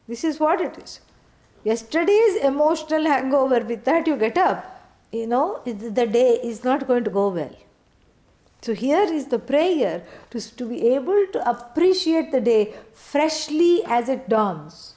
[0.09, 1.01] This is what it is.
[1.67, 4.59] Yesterday's emotional hangover, with that you get up,
[5.11, 7.57] you know, the day is not going to go well.
[8.62, 14.09] So, here is the prayer to, to be able to appreciate the day freshly as
[14.09, 14.95] it dawns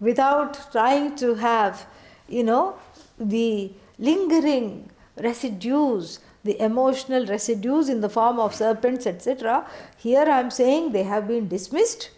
[0.00, 1.86] without trying to have,
[2.28, 2.76] you know,
[3.18, 9.66] the lingering residues, the emotional residues in the form of serpents, etc.
[9.96, 12.10] Here I am saying they have been dismissed,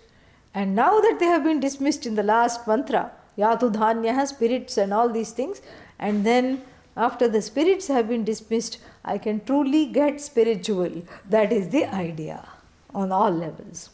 [0.52, 4.92] and now that they have been dismissed in the last mantra, Yatu Dhanya, spirits, and
[4.92, 5.60] all these things,
[5.98, 6.62] and then
[6.96, 11.02] after the spirits have been dismissed, I can truly get spiritual.
[11.28, 12.46] That is the idea
[12.94, 13.90] on all levels.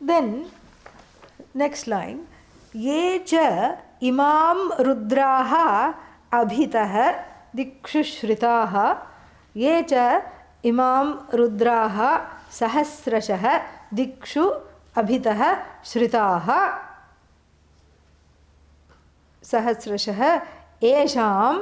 [0.00, 0.46] Then,
[1.54, 2.26] next line,
[2.74, 3.34] ये च
[4.02, 5.52] इमां रुद्राः
[6.40, 6.94] अभितः
[7.56, 8.74] दिक्षुश्रिताः
[9.56, 10.22] ये च
[10.64, 11.04] इमां
[11.38, 11.98] रुद्राः
[12.58, 13.44] सहस्रशः
[13.94, 14.44] दिक्षु
[14.96, 15.42] अभितः
[15.90, 16.48] श्रिताः
[19.42, 20.22] सहस्रशः
[20.82, 21.58] येषां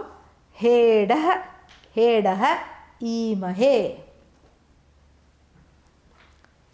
[0.57, 1.13] हेड,
[1.97, 2.45] हेडः
[3.03, 3.79] ईमहे।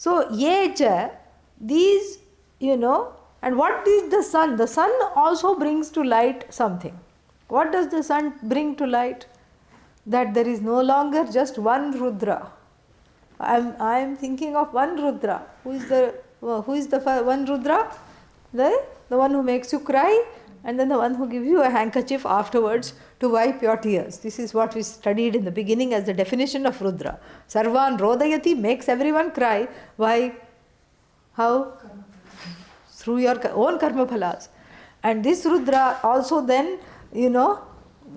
[0.01, 2.17] सो ये चीज़
[2.61, 2.97] you know
[3.45, 8.01] and what is the sun the sun also brings to light something what does the
[8.03, 9.25] sun bring to light
[10.07, 12.39] that there is no longer just one Rudra
[13.41, 17.47] I am I am thinking of one Rudra who is the who is the one
[17.47, 17.83] Rudra
[18.53, 18.73] the
[19.13, 20.13] one who makes you cry
[20.65, 24.19] and then the one who gives you a handkerchief afterwards to wipe your tears.
[24.19, 27.19] This is what we studied in the beginning as the definition of Rudra.
[27.49, 29.69] Sarvan Rodayati makes everyone cry.
[29.97, 30.33] Why?
[31.35, 31.75] How?
[32.89, 34.49] Through your own karma phalas.
[35.03, 36.79] And this Rudra also then,
[37.13, 37.63] you know,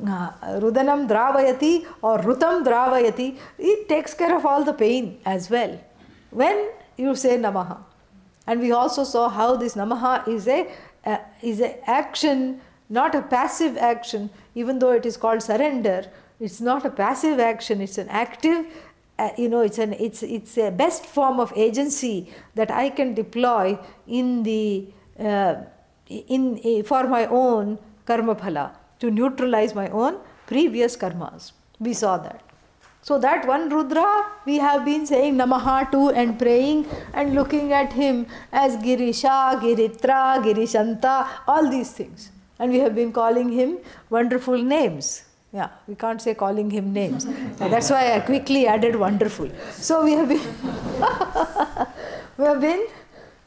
[0.08, 0.32] uh,
[0.62, 5.82] Rudanam Dravayati or Rutam Dravayati, it takes care of all the pain as well.
[6.32, 7.80] When you say Namaha.
[8.45, 10.72] And we also saw how this Namaha is a
[11.08, 15.99] uh, is an action, not a passive action, even though it is called surrender.
[16.39, 18.66] It's not a passive action, it's an active,
[19.18, 23.14] uh, you know, it's, an, it's, it's a best form of agency that I can
[23.14, 24.88] deploy in the,
[25.20, 25.55] uh,
[26.08, 31.53] in, in, for my own karma phala, to neutralize my own previous karmas.
[31.80, 32.47] We saw that.
[33.08, 34.08] So that one Rudra
[34.45, 40.43] we have been saying Namaha to and praying and looking at him as Girisha, Giritra,
[40.43, 42.32] Girishanta, all these things.
[42.60, 43.78] And we have been calling him
[44.10, 45.24] wonderful names.
[45.53, 47.26] Yeah, we can't say calling him names.
[47.60, 49.49] That's why I quickly added wonderful.
[49.72, 50.41] So we have been
[52.38, 52.88] we have been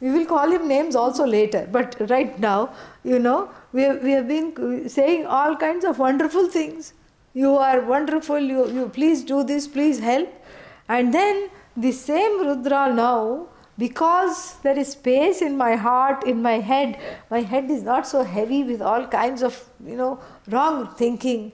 [0.01, 2.71] we will call him names also later, but right now,
[3.05, 6.95] you know, we have, we have been saying all kinds of wonderful things
[7.33, 10.29] you are wonderful, you, you please do this, please help.
[10.89, 16.59] And then the same Rudra now, because there is space in my heart, in my
[16.59, 16.99] head,
[17.31, 21.53] my head is not so heavy with all kinds of, you know, wrong thinking.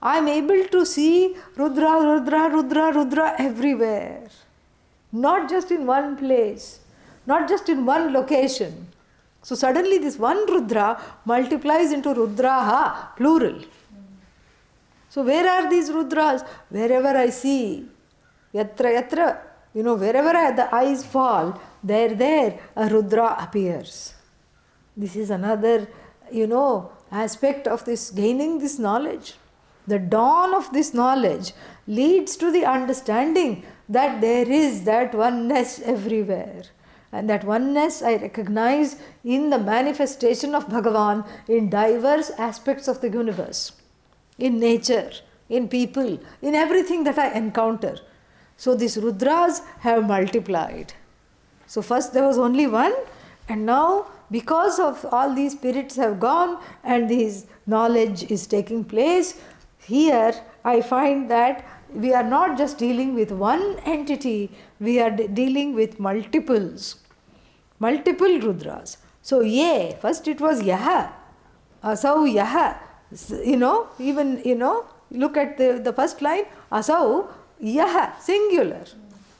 [0.00, 4.28] I am able to see Rudra, Rudra, Rudra, Rudra everywhere.
[5.12, 6.80] Not just in one place,
[7.26, 8.88] not just in one location.
[9.42, 13.62] So suddenly this one Rudra multiplies into Rudraha, plural.
[15.08, 16.46] So, where are these Rudras?
[16.68, 17.88] Wherever I see,
[18.52, 19.38] yatra yatra,
[19.74, 24.14] you know, wherever the eyes fall, there, there, a Rudra appears.
[24.96, 25.88] This is another,
[26.30, 29.34] you know, aspect of this gaining this knowledge.
[29.86, 31.52] The dawn of this knowledge
[31.86, 36.64] leads to the understanding that there is that oneness everywhere.
[37.10, 43.08] And that oneness I recognize in the manifestation of Bhagavan in diverse aspects of the
[43.08, 43.72] universe
[44.38, 45.10] in nature,
[45.48, 47.98] in people, in everything that I encounter.
[48.56, 50.92] So these Rudras have multiplied.
[51.66, 52.94] So first there was only one,
[53.48, 59.40] and now because of all these spirits have gone and this knowledge is taking place,
[59.86, 60.34] here
[60.64, 61.64] I find that
[61.94, 66.96] we are not just dealing with one entity, we are de- dealing with multiples,
[67.78, 68.98] multiple Rudras.
[69.22, 71.10] So, ye, first it was Yaha,
[71.82, 72.78] Asau Yaha,
[73.30, 77.28] you know, even, you know, look at the, the first line, Asau
[77.62, 78.84] Yaha, singular.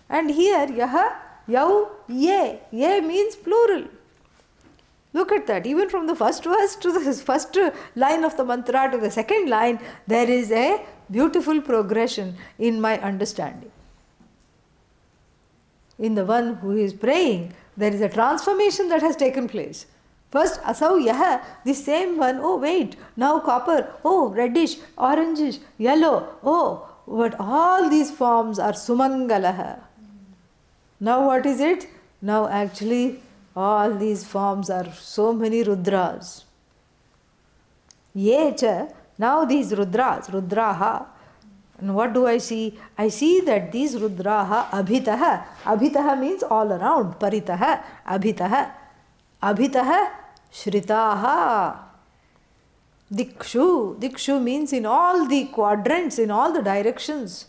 [0.08, 1.14] And here, Yaha,
[1.46, 3.84] Yau, Ye, Ye means plural.
[5.12, 5.66] Look at that.
[5.66, 7.56] Even from the first verse to the first
[7.96, 12.98] line of the mantra to the second line, there is a beautiful progression in my
[13.00, 13.70] understanding.
[15.98, 19.86] In the one who is praying, there is a transformation that has taken place.
[20.30, 26.86] First, asau yaha, the same one, oh wait, now copper, oh reddish, orangish, yellow, oh,
[27.06, 29.80] but all these forms are sumangalaha.
[31.00, 31.86] Now what is it?
[32.20, 33.20] Now actually
[33.56, 36.44] all these forms are so many Rudras.
[38.14, 41.06] Yecha, now these Rudras, Rudraha,
[41.78, 42.78] and what do I see?
[42.98, 48.72] I see that these Rudraha, Abhitaha, Abhitaha means all around, Paritaha, Abhitaha,
[49.42, 50.10] Abhitaha,
[50.52, 51.78] Shritaha.
[53.12, 57.46] Dikshu, Dikshu means in all the quadrants, in all the directions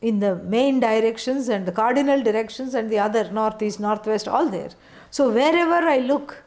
[0.00, 4.70] in the main directions and the cardinal directions and the other northeast, northwest, all there.
[5.10, 6.42] So wherever I look,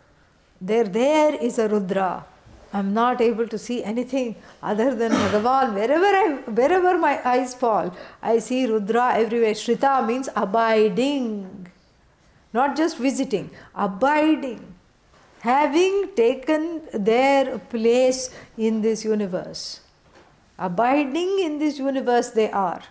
[0.60, 2.26] there there is a Rudra.
[2.72, 5.76] I'm not able to see anything other than Bhagavan.
[5.76, 6.28] Wherever I
[6.60, 9.54] wherever my eyes fall, I see Rudra everywhere.
[9.54, 11.68] Shrita means abiding.
[12.54, 14.74] Not just visiting, abiding.
[15.40, 19.82] Having taken their place in this universe.
[20.58, 22.82] Abiding in this universe they are.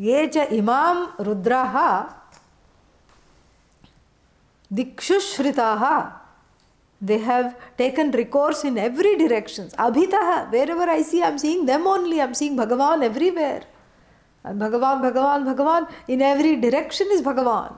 [0.00, 1.76] ये च इमां रुद्राः
[4.72, 5.84] दिक्षुश्रिताः
[7.00, 12.20] they have taken recourse in every direction abhitah wherever i see i'm seeing them only
[12.24, 13.62] i'm seeing bhagavan everywhere
[14.44, 17.76] and bhagavan bhagavan bhagavan in every direction is bhagavan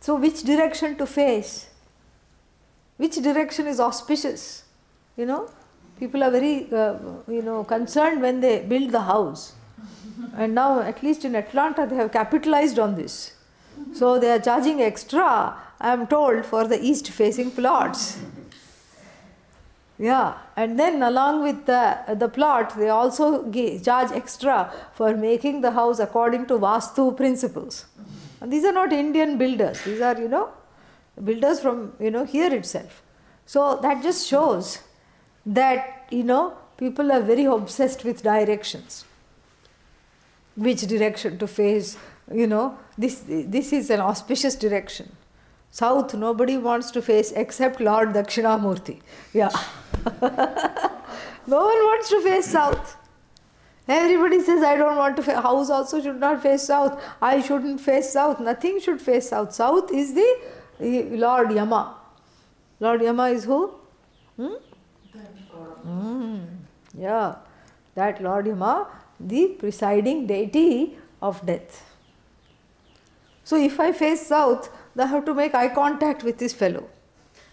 [0.00, 1.68] so which direction to face
[2.96, 4.64] which direction is auspicious
[5.16, 5.48] you know
[5.98, 6.96] people are very uh,
[7.28, 9.54] you know concerned when they build the house
[10.36, 13.32] and now, at least in Atlanta, they have capitalized on this.
[13.92, 18.18] So they are charging extra, I am told, for the east facing plots.
[19.98, 25.72] Yeah, and then along with the, the plot, they also charge extra for making the
[25.72, 27.86] house according to Vastu principles.
[28.40, 30.50] And these are not Indian builders, these are, you know,
[31.22, 33.02] builders from, you know, here itself.
[33.46, 34.80] So that just shows
[35.46, 39.04] that, you know, people are very obsessed with directions.
[40.56, 41.96] Which direction to face
[42.32, 45.16] you know this this is an auspicious direction.
[45.70, 49.00] South nobody wants to face except lord dakshinamurti.
[49.32, 49.50] Yeah.
[51.50, 52.97] No one wants to face south
[53.88, 57.02] everybody says i don't want to face house also should not face south.
[57.22, 58.40] I shouldn't face south.
[58.40, 59.54] Nothing should face south.
[59.54, 60.28] South is the
[61.24, 61.96] lord yama.
[62.80, 63.74] Lord yama is who?
[64.36, 64.54] Hmm?
[65.86, 66.46] Mm,
[66.96, 67.36] yeah.
[67.94, 68.88] That lord yama
[69.20, 71.84] the presiding deity of death.
[73.44, 76.88] So if I face south, I have to make eye contact with this fellow.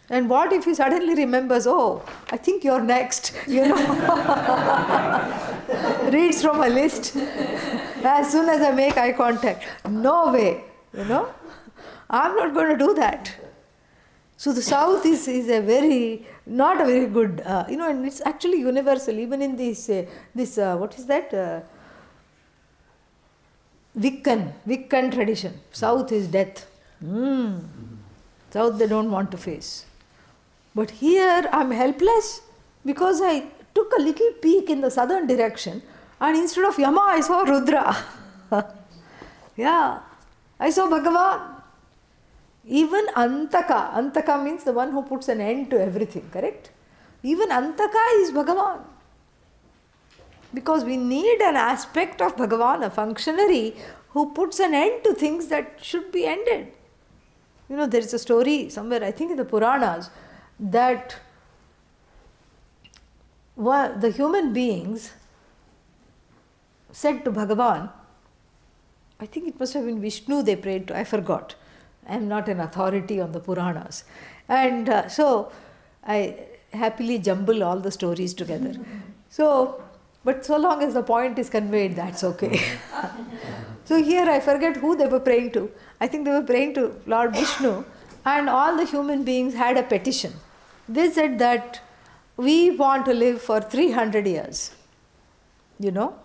[0.10, 3.76] And what if he suddenly remembers, oh, I think you're next, you know?
[6.12, 9.64] Reads from a list as soon as I make eye contact.
[9.90, 10.64] No way,
[10.96, 11.34] you know?
[12.10, 13.34] I'm not going to do that.
[14.38, 18.06] So the South is, is a very, not a very good, uh, you know, and
[18.06, 21.34] it's actually universal, even in this, uh, this uh, what is that?
[21.34, 21.62] Uh,
[23.98, 25.60] Wiccan, Wiccan tradition.
[25.72, 26.68] South is death.
[27.04, 27.64] Mm.
[28.52, 29.85] South they don't want to face.
[30.76, 32.42] But here I'm helpless
[32.86, 35.82] because I took a little peek in the southern direction
[36.20, 37.98] and instead of Yama I saw Rudra.
[39.56, 40.00] yeah,
[40.60, 41.56] I saw Bhagavan.
[42.68, 46.72] Even Antaka, Antaka means the one who puts an end to everything, correct?
[47.24, 48.80] Even Antaka is Bhagavan.
[50.54, 53.76] Because we need an aspect of Bhagavan, a functionary
[54.10, 56.72] who puts an end to things that should be ended.
[57.70, 60.10] You know, there is a story somewhere, I think in the Puranas,
[60.60, 61.18] that
[63.56, 65.12] the human beings
[66.92, 67.90] said to Bhagavan,
[69.20, 71.56] I think it must have been Vishnu they prayed to, I forgot
[72.08, 74.04] I am not an authority on the Puranas.
[74.48, 75.52] And uh, so
[76.06, 76.38] I
[76.72, 78.76] happily jumble all the stories together.
[79.30, 79.84] So,
[80.24, 82.62] but so long as the point is conveyed, that's okay.
[83.86, 85.72] so here I forget who they were praying to.
[86.00, 87.84] I think they were praying to Lord Vishnu,
[88.26, 90.34] and all the human beings had a petition.
[90.90, 91.82] They said that
[92.38, 94.76] we want to live for 300 years.
[95.80, 96.16] You know?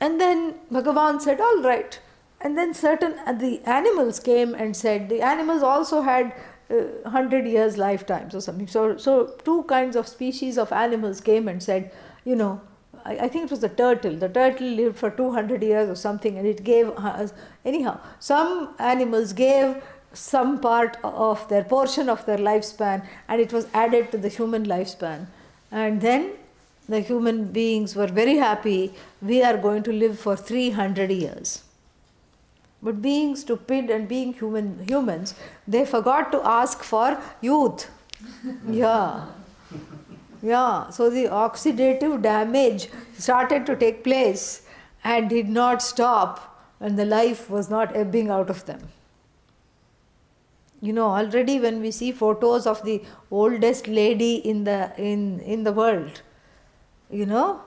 [0.00, 1.98] And then Bhagavan said, All right.
[2.42, 6.34] And then certain uh, the animals came and said, the animals also had
[6.70, 8.66] uh, 100 years lifetimes or something.
[8.66, 11.92] So, so two kinds of species of animals came and said,
[12.24, 12.60] you know,
[13.04, 14.16] I, think it was the turtle.
[14.16, 17.26] The turtle lived for 200 years or something, and it gave uh,
[17.64, 18.00] anyhow.
[18.20, 19.82] Some animals gave
[20.12, 24.64] some part of their portion of their lifespan, and it was added to the human
[24.66, 25.26] lifespan.
[25.70, 26.32] And then
[26.88, 28.94] the human beings were very happy.
[29.20, 31.62] We are going to live for 300 years.
[32.82, 35.34] But being stupid and being human humans,
[35.66, 37.88] they forgot to ask for youth.
[38.68, 39.26] yeah.
[40.42, 44.62] Yeah, so the oxidative damage started to take place
[45.04, 48.88] and did not stop, and the life was not ebbing out of them.
[50.80, 55.62] You know, already when we see photos of the oldest lady in the in in
[55.62, 56.22] the world,
[57.08, 57.60] you know,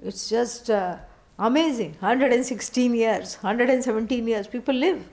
[0.00, 0.98] it's just uh,
[1.36, 1.96] amazing.
[1.98, 5.04] 116 years, 117 years, people live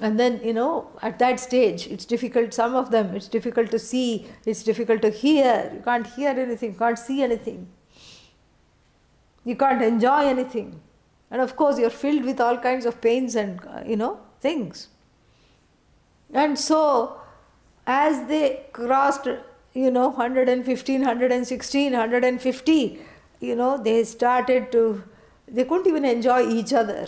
[0.00, 3.78] and then you know at that stage it's difficult some of them it's difficult to
[3.78, 5.70] see it's difficult to hear.
[5.72, 7.68] You can't hear anything you can't see anything.
[9.44, 10.80] You can't enjoy anything.
[11.30, 14.88] And of course you're filled with all kinds of pains and uh, you know things.
[16.32, 17.20] And so
[17.86, 19.28] as they crossed
[19.74, 22.98] you know 115 116 150
[23.40, 25.04] you know they started to
[25.46, 27.06] they couldn't even enjoy each other.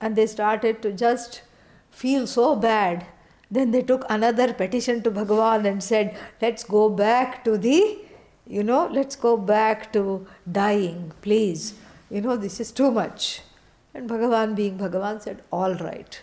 [0.00, 1.42] And they started to just
[1.90, 3.06] feel so bad.
[3.50, 7.98] Then they took another petition to Bhagavan and said, Let's go back to the,
[8.46, 11.74] you know, let's go back to dying, please.
[12.10, 13.42] You know, this is too much.
[13.94, 16.20] And Bhagavan, being Bhagavan, said, All right.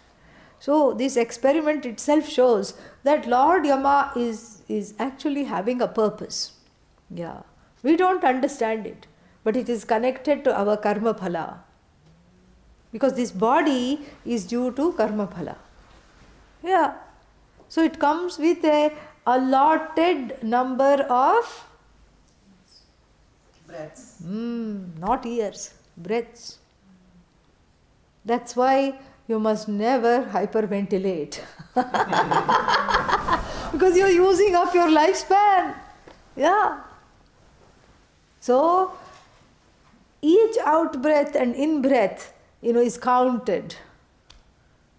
[0.59, 6.53] So, this experiment itself shows that Lord Yama is, is actually having a purpose.
[7.09, 7.41] Yeah.
[7.84, 9.05] We don't understand it,
[9.43, 11.59] but it is connected to our karma phala.
[12.95, 15.55] Because this body is due to karma phala.
[16.63, 16.93] Yeah.
[17.67, 18.91] So it comes with a
[19.27, 21.49] allotted number of
[23.67, 24.21] breaths.
[24.23, 26.59] Mm, not years, breaths.
[28.23, 31.39] That's why you must never hyperventilate.
[33.73, 35.75] because you're using up your lifespan.
[36.35, 36.79] Yeah.
[38.39, 38.93] So
[40.21, 42.31] each out breath and in breath,
[42.66, 43.76] you know, is counted.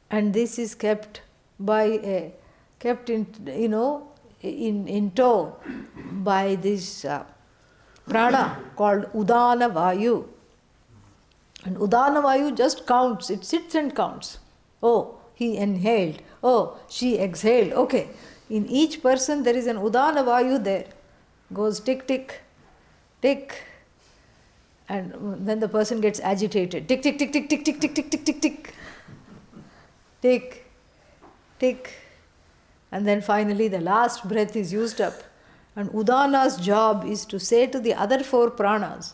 [0.09, 1.23] And this is kept
[1.59, 2.33] by a,
[2.79, 4.09] kept in you know
[4.41, 5.57] in in tow
[6.29, 7.25] by this uh,
[8.09, 10.29] prana called udana vayu.
[11.65, 13.31] And udana vayu just counts.
[13.31, 14.39] It sits and counts.
[14.81, 16.23] Oh he inhaled.
[16.45, 17.73] Oh she exhaled.
[17.73, 18.09] Okay.
[18.49, 20.87] In each person there is an udana vayu there.
[21.53, 22.43] Goes tick tick
[23.21, 23.65] tick
[24.89, 28.25] and then the person gets agitated tick tick tick tick tick tick tick tick tick
[28.25, 28.75] tick tick
[30.23, 30.67] tick
[31.59, 31.95] tick,
[32.93, 35.15] and then finally the last breath is used up.
[35.75, 39.13] And Udana's job is to say to the other four pranas,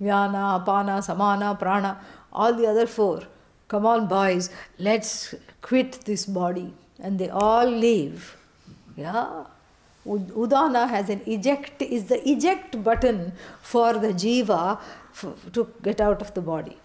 [0.00, 2.00] Vyana, Apana, Samana, Prana,
[2.32, 3.22] all the other four,
[3.66, 6.72] come on, boys, let's quit this body.
[7.00, 8.36] And they all leave.
[8.96, 9.44] Yeah.
[10.06, 13.32] Udana has an eject, is the eject button
[13.62, 14.78] for the jiva
[15.52, 16.76] to get out of the body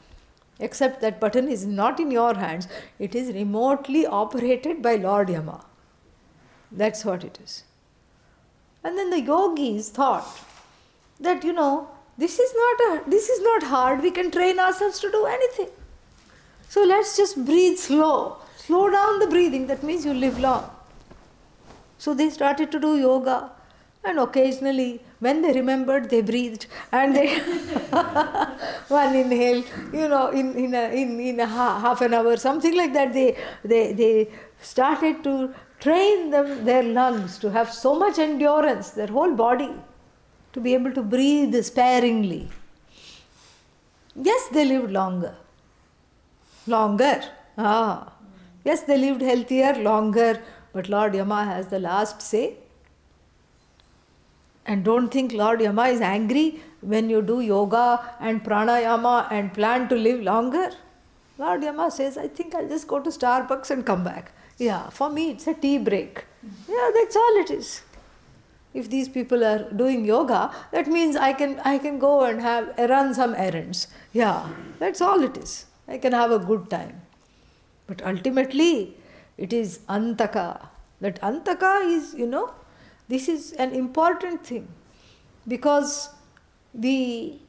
[0.59, 2.67] except that button is not in your hands,
[2.99, 5.65] it is remotely operated by Lord Yama.
[6.71, 7.63] That's what it is.
[8.83, 10.27] And then the yogis thought
[11.19, 14.99] that, you know, this is not a, this is not hard, we can train ourselves
[14.99, 15.69] to do anything.
[16.67, 18.37] So let's just breathe slow.
[18.57, 20.69] Slow down the breathing, that means you live long.
[21.99, 23.51] So they started to do yoga.
[24.03, 26.65] And occasionally when they remembered they breathed.
[26.91, 27.37] And they
[28.87, 32.93] one inhale you know in, in, a, in, in a half an hour something like
[32.93, 34.29] that they, they, they
[34.61, 39.73] started to train them their lungs to have so much endurance their whole body
[40.53, 42.49] to be able to breathe sparingly.
[44.15, 45.35] Yes they lived longer.
[46.67, 47.21] Longer.
[47.57, 48.13] Ah.
[48.63, 50.41] Yes they lived healthier longer
[50.73, 52.45] but lord yama has the last say
[54.69, 59.89] and don't think Lord Yama is angry when you do yoga and pranayama and plan
[59.89, 60.69] to live longer.
[61.39, 64.31] Lord Yama says, I think I'll just go to Starbucks and come back.
[64.59, 66.25] Yeah, for me it's a tea break.
[66.67, 67.81] Yeah, that's all it is.
[68.75, 72.69] If these people are doing yoga, that means I can I can go and have
[72.77, 73.87] run some errands.
[74.13, 75.65] Yeah, that's all it is.
[75.87, 77.01] I can have a good time.
[77.87, 78.95] But ultimately,
[79.45, 80.67] it is antaka.
[81.01, 82.45] That antaka is, you know,
[83.09, 84.67] This is an important thing
[85.47, 86.09] because
[86.73, 87.39] the,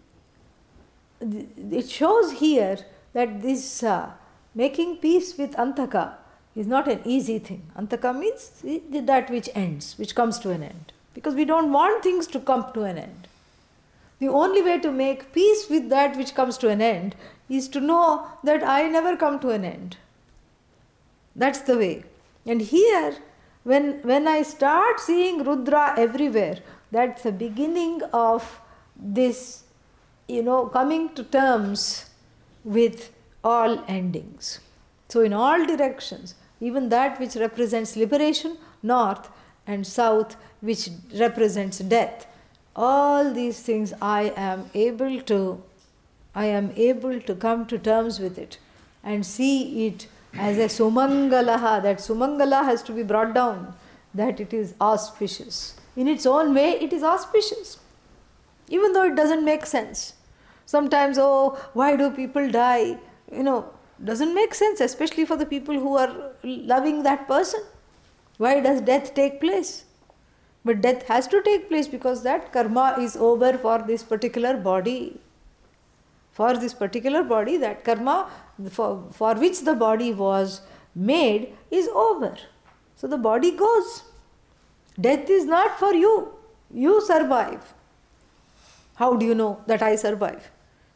[1.20, 2.78] the it shows here
[3.12, 4.12] that this uh,
[4.54, 6.14] making peace with antaka
[6.56, 7.62] is not an easy thing.
[7.76, 8.50] Antaka means
[9.08, 10.92] that which ends, which comes to an end.
[11.12, 13.28] Because we don't want things to come to an end.
[14.18, 17.14] The only way to make peace with that which comes to an end
[17.50, 19.98] is to know that I never come to an end.
[21.40, 22.04] That's the way.
[22.44, 23.16] And here,
[23.64, 26.58] when, when I start seeing Rudra everywhere,
[26.92, 28.60] that's the beginning of
[28.94, 29.64] this,
[30.28, 32.10] you know, coming to terms
[32.62, 33.10] with
[33.42, 34.60] all endings.
[35.08, 39.30] So, in all directions, even that which represents liberation, north,
[39.66, 42.26] and south, which represents death,
[42.76, 45.62] all these things I am able to
[46.32, 48.58] I am able to come to terms with it
[49.02, 53.74] and see it as a sumangalaha that sumangala has to be brought down
[54.14, 55.74] that it is auspicious.
[55.96, 57.78] In its own way it is auspicious
[58.68, 60.14] even though it doesn't make sense.
[60.66, 62.98] Sometimes oh why do people die?
[63.32, 63.70] You know
[64.02, 67.62] doesn't make sense especially for the people who are loving that person.
[68.38, 69.84] Why does death take place?
[70.64, 75.20] But death has to take place because that karma is over for this particular body.
[76.32, 78.30] For this particular body, that karma
[78.68, 80.62] for, for which the body was
[80.94, 82.36] made is over.
[82.96, 84.02] So the body goes.
[85.00, 86.34] Death is not for you.
[86.72, 87.74] You survive.
[88.96, 90.50] How do you know that I survive?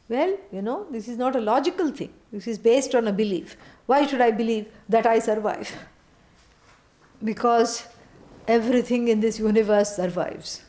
[0.09, 2.13] Well, you know, this is not a logical thing.
[2.31, 3.57] This is based on a belief.
[3.87, 5.73] Why should I believe that I survive?
[7.25, 7.87] Because
[8.47, 10.63] everything in this universe survives.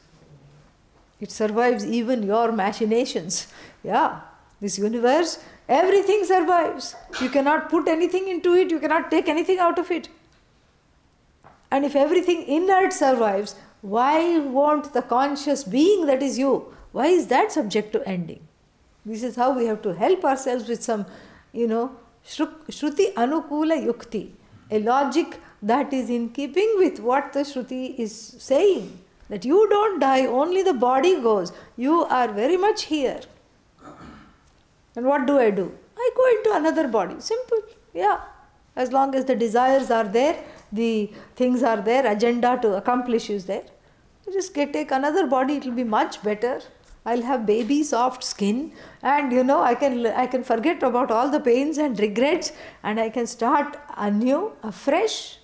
[1.20, 3.48] It survives even your machinations.
[3.84, 4.22] Yeah,
[4.62, 6.96] this universe, everything survives.
[7.22, 10.10] You cannot put anything into it, you cannot take anything out of it.
[11.72, 17.28] And if everything inert survives, why won't the conscious being that is you, why is
[17.28, 18.48] that subject to ending?
[19.06, 21.06] This is how we have to help ourselves with some,
[21.52, 21.96] you know,
[22.26, 24.32] Shruti Anukula Yukti,
[24.72, 29.00] a logic that is in keeping with what the Shruti is saying.
[29.30, 31.52] That you don't die, only the body goes.
[31.78, 33.22] You are very much here.
[34.96, 35.72] And what do I do?
[35.98, 37.16] I go into another body.
[37.20, 37.60] Simple.
[37.94, 38.20] Yeah.
[38.76, 43.46] As long as the desires are there, the things are there, agenda to accomplish is
[43.46, 43.64] there.
[44.26, 46.62] You just get take another body, it will be much better.
[47.06, 48.74] I'll have baby soft skin
[49.04, 53.00] and you know I can I can forget about all the pains and regrets and
[53.00, 55.38] I can start anew, afresh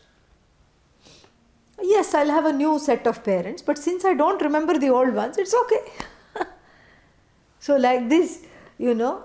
[1.84, 5.14] yes, I'll have a new set of parents, but since I don't remember the old
[5.14, 6.46] ones, it's okay.
[7.60, 8.44] so, like this,
[8.78, 9.24] you know,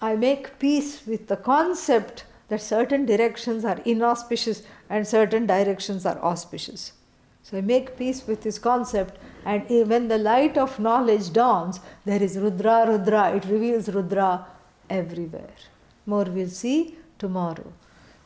[0.00, 6.18] I make peace with the concept that certain directions are inauspicious and certain directions are
[6.18, 6.92] auspicious.
[7.42, 12.22] So, I make peace with this concept, and when the light of knowledge dawns, there
[12.22, 14.46] is Rudra, Rudra, it reveals Rudra
[14.88, 15.56] everywhere.
[16.06, 17.72] More we'll see tomorrow.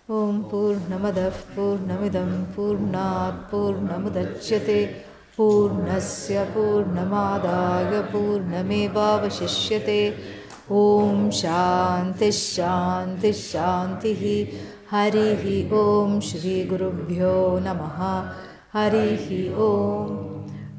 [0.08, 4.76] ॐ पूर्णमदः पूर्णमिदं पूर्णात् पूर्णमुदच्यते
[5.36, 10.00] पूर्णस्य पूर्णमादाय पूर्णमेवावशिष्यते
[10.69, 12.21] ॐ शान्तिश्शान्तिश्शान्तिः
[14.91, 15.43] हरिः
[15.77, 17.99] ॐ श्रीगुरुभ्यो नमः।
[18.73, 19.25] हरिः
[19.65, 20.40] ॐ